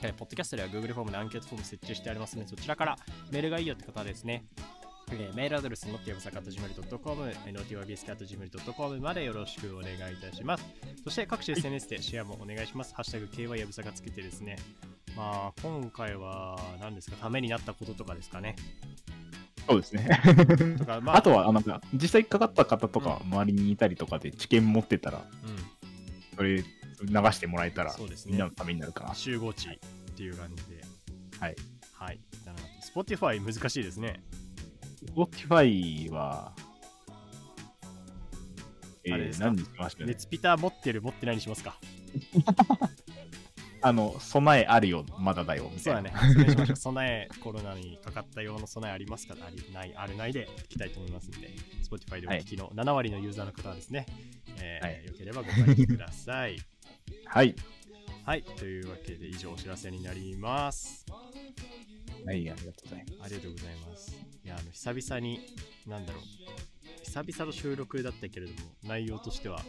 [0.00, 2.96] えーポッドキャストでは Google フォームでアンケートフォーム設置してありますので、そちらから
[3.30, 4.46] メールがいいよって方はですね、
[5.12, 10.64] えーメールアドレスのってやぶさかと gmail.com、notybsk.gmail.com までよろしくお願いいたします。
[11.04, 12.94] そして各種 SNS でシェアもお願いします。
[12.94, 14.56] ハッシュタグ KY やぶさかつけてですね、
[15.16, 18.56] まあ今回は何ですか、ためになったこととかですかね。
[19.68, 20.08] そうですね。
[20.78, 25.22] とか、 まあ、あとは、あなんか、実際かかった方とか、周りにいたりとかで知見持ってたら、う
[26.36, 28.32] それ流してもらえたん、らそうですね。
[28.32, 29.14] みんなのためになるかな。
[29.14, 29.78] 集合値っ
[30.16, 30.80] ていう感じで。
[31.38, 31.56] はい。
[31.92, 32.20] はい。
[32.44, 34.22] だな Spotify 難しいですね。
[35.06, 36.52] Spotify は、
[39.04, 40.06] えー、あれ何にしましたね？
[40.08, 41.76] 熱ピタ持ってる持ってないにしますか？
[43.82, 46.10] あの、備えあるよ、まだだよ、みたいな。
[46.10, 46.50] そうだね。
[46.50, 46.76] しまし。
[46.76, 51.48] 備え、コロナにかかった用の備えありますかありない、あるないでいきたいと思いますので、
[51.82, 54.04] Spotify でお聞きの7割のユーザーの方はですね、
[54.58, 56.58] えーはいよければご覧くださ い。
[57.24, 57.54] はい。
[58.26, 58.42] はい。
[58.42, 61.06] というわけで以上お知らせになります。
[62.26, 63.22] はい、ありがとうございます。
[63.22, 64.16] ありがとうございます。
[64.44, 65.40] いや、あの、久々に、
[65.86, 66.22] なんだろう。
[67.04, 69.60] 久々の収録だったけれども、内容としては、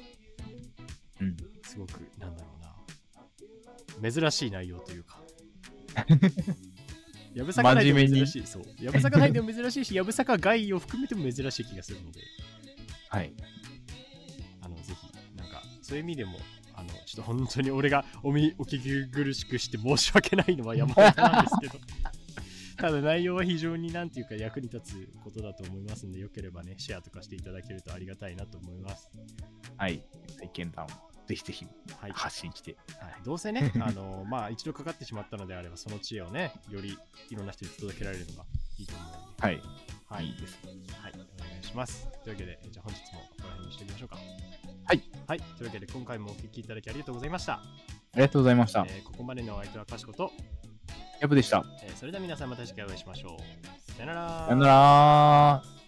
[1.19, 1.37] うん。
[1.63, 2.49] すごく、なんだろ
[3.99, 4.11] うな。
[4.11, 5.21] 珍しい内容というか。
[7.33, 8.45] やぶさか内でも珍しい。
[8.45, 8.63] そう。
[8.81, 12.19] やぶさか内でも珍しいし、やぶさか外を含めても珍しい気がするので、
[13.09, 13.33] はい。
[14.61, 16.39] あの、ぜひ、なんか、そういう意味でも、
[16.73, 21.79] あの、ちょっと本当に俺がおみお聞き苦しくして申し訳ないのは山本なんですけど。
[22.81, 29.07] ただ内容は非常になんていうか役に立つことだと思いますんで、よければね、シェアとかしていただけるとありがたいなと思います。
[29.77, 30.03] はい、
[30.39, 30.87] 体験談を
[31.27, 31.67] ぜひぜひ
[32.11, 32.75] 発信して。
[32.99, 36.97] はい、はい、どうせね、 あの、まあ一度かかってしまったのであれば、その知恵をね、より
[37.29, 38.45] いろんな人に届けられるのが
[38.79, 39.43] いいと思うので。
[39.43, 39.61] はい。
[40.07, 40.59] はい、いいです。
[40.65, 42.07] はい、お願いします。
[42.23, 44.15] というわけで、じゃあ本日もここら辺にしてみましょうか。
[44.15, 45.03] はい。
[45.27, 47.53] はい、というわけで今回もお聴きいただきありがとうございました。
[47.53, 47.63] あ
[48.15, 48.85] りがとうございました。
[48.89, 50.31] えー、ここまでのお相手はかしこと。
[51.19, 51.63] ヤブでした。
[51.83, 53.91] えーそれでは皆さんまた次回お会いしましょう。
[53.91, 54.45] さよなら。
[54.47, 55.80] さよなら。